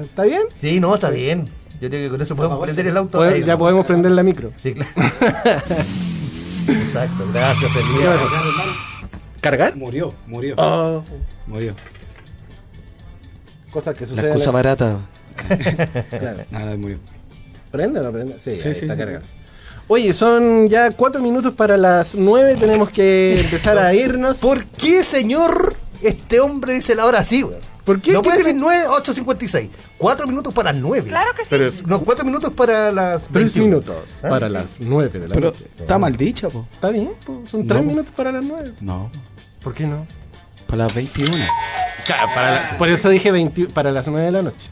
[0.00, 0.42] ¿Está bien?
[0.54, 1.50] Sí, no, está bien.
[1.80, 3.20] Yo creo que con eso podemos prender el auto.
[3.22, 3.58] Ahí, ya ¿no?
[3.58, 4.52] podemos prender la micro.
[4.56, 4.90] Sí, claro.
[6.66, 7.24] Exacto.
[7.32, 8.20] Gracias, Elías.
[9.40, 9.76] ¿Cargar?
[9.76, 10.54] Murió, murió.
[10.58, 11.02] Oh,
[11.46, 11.74] Murió.
[13.78, 14.30] Cosas que La suceden.
[14.30, 14.98] excusa barata.
[16.10, 16.44] Claro.
[16.50, 16.98] Nada, murió.
[17.70, 18.34] ¿Prende o no prende?
[18.42, 18.98] Sí, Sí, ahí sí, está sí.
[19.00, 19.24] cargado.
[19.86, 22.56] Oye, son ya cuatro minutos para las nueve.
[22.58, 24.38] Tenemos que empezar a irnos.
[24.38, 27.56] ¿Por qué, señor, este hombre dice la hora así, güey?
[27.84, 28.12] ¿Por qué?
[28.12, 29.68] No ¿Qué puede ser tiene- 9, 8.56.
[29.96, 31.08] 4 minutos para las 9.
[31.08, 31.46] Claro que sí.
[31.48, 33.64] Pero es No, 4 minutos para las tres 21.
[33.66, 34.28] minutos ¿Ah?
[34.28, 35.64] para las nueve de la Pero noche.
[35.78, 36.66] está mal dicha, po.
[36.70, 37.88] Está bien, pues, son tres No.
[37.88, 38.72] minutos para las nueve.
[38.80, 39.10] No.
[39.62, 40.06] ¿Por qué no?
[40.68, 41.34] Para las 21.
[42.34, 44.68] para la- por eso dije 20 para las nueve de la noche.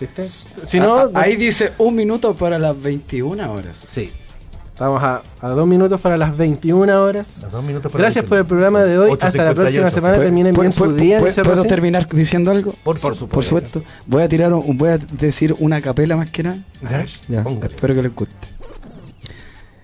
[0.00, 0.26] ¿Viste?
[0.26, 3.84] Si no, ah, ahí dice un minuto para las 21 horas.
[3.86, 4.10] Sí.
[4.72, 7.46] Estamos a, a dos minutos para las 21 horas.
[7.52, 9.10] Dos minutos para Gracias por el programa de hoy.
[9.20, 9.54] Hasta la 8:58.
[9.54, 10.14] próxima semana.
[10.14, 11.18] ¿Puedo- Terminen bien su día.
[11.18, 11.68] puedo- dice ¿Puedo Rosy.
[11.68, 12.72] terminar diciendo algo?
[12.82, 13.28] Por, Por supuesto.
[13.28, 13.82] Por supuesto.
[14.06, 16.58] Voy a tirar un- voy a decir una capela más que nada.
[17.28, 17.74] Ya, Póngale.
[17.74, 18.34] espero que les guste.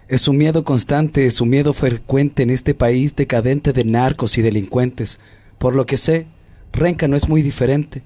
[0.09, 4.43] Es un miedo constante, es un miedo frecuente en este país decadente de narcos y
[4.43, 5.19] delincuentes.
[5.59, 6.27] Por lo que sé,
[6.73, 8.03] Renca no es muy diferente.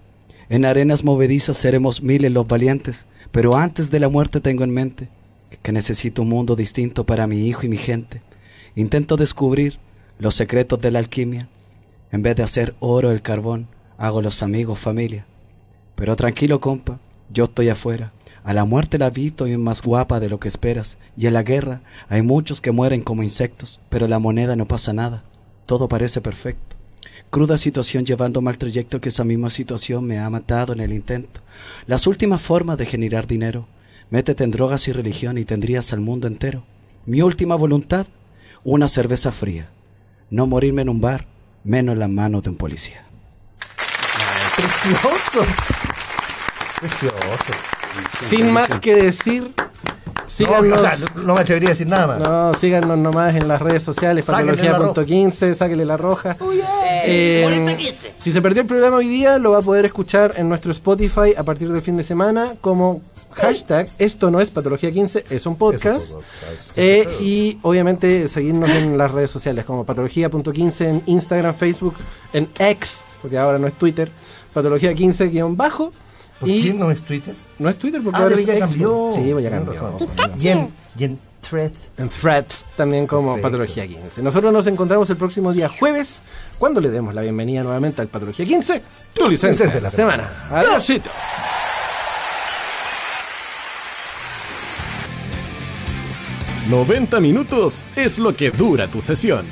[0.48, 5.08] En arenas movedizas seremos miles los valientes, pero antes de la muerte tengo en mente
[5.62, 8.22] que necesito un mundo distinto para mi hijo y mi gente.
[8.76, 9.78] Intento descubrir
[10.18, 11.48] los secretos de la alquimia.
[12.12, 13.66] En vez de hacer oro el carbón,
[13.98, 15.26] hago los amigos familia.
[15.96, 16.98] Pero tranquilo, compa,
[17.30, 18.10] yo estoy afuera.
[18.44, 20.96] A la muerte la vi y es más guapa de lo que esperas.
[21.16, 24.92] Y en la guerra hay muchos que mueren como insectos, pero la moneda no pasa
[24.92, 25.22] nada.
[25.66, 26.76] Todo parece perfecto.
[27.30, 31.40] Cruda situación llevando mal trayecto que esa misma situación me ha matado en el intento.
[31.86, 33.66] Las últimas formas de generar dinero.
[34.10, 36.64] Métete en drogas y religión y tendrías al mundo entero.
[37.06, 38.06] Mi última voluntad,
[38.64, 39.68] una cerveza fría.
[40.30, 41.26] No morirme en un bar,
[41.62, 43.04] menos en las manos de un policía.
[44.56, 45.46] Precioso.
[46.80, 47.79] Precioso.
[48.26, 49.52] Sin más que decir,
[50.26, 50.82] síganos.
[51.16, 52.20] No, me atrevería a decir nada más.
[52.20, 56.36] No, síganos nomás en las redes sociales, patología.15, sáquele la roja.
[57.04, 57.76] Eh,
[58.18, 61.34] si se perdió el programa hoy día, lo va a poder escuchar en nuestro Spotify
[61.36, 63.02] a partir del fin de semana como
[63.32, 66.16] hashtag esto no es patología 15 es un podcast,
[66.76, 71.94] eh, y obviamente seguirnos en las redes sociales como patología.15 en Instagram Facebook
[72.32, 74.10] en X porque ahora no es Twitter
[74.52, 75.92] patología 15 guion bajo
[76.40, 77.34] ¿Por qué no es Twitter?
[77.60, 79.10] No es Twitter porque ah, ahora ya cambió.
[79.14, 79.76] Sí, voy a cambiar.
[80.40, 81.78] Y en, y en Threads.
[81.98, 84.22] En Threads también como Patología 15.
[84.22, 86.22] Nosotros nos encontramos el próximo día jueves
[86.58, 88.82] cuando le demos la bienvenida nuevamente al Patología 15,
[89.12, 90.48] tu licencia de la semana.
[90.50, 90.90] Adiós.
[96.70, 99.44] 90 minutos es lo que dura tu sesión.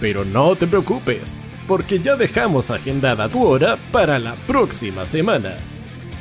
[0.00, 1.34] Pero no te preocupes,
[1.66, 5.56] porque ya dejamos agendada tu hora para la próxima semana.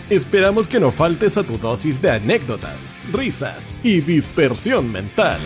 [0.10, 2.80] Esperamos que no faltes a tu dosis de anécdotas,
[3.12, 5.38] risas y dispersión mental.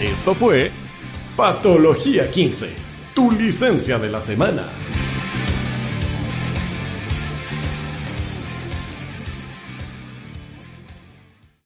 [0.00, 0.70] Esto fue
[1.36, 2.68] Patología 15,
[3.14, 4.68] tu licencia de la semana.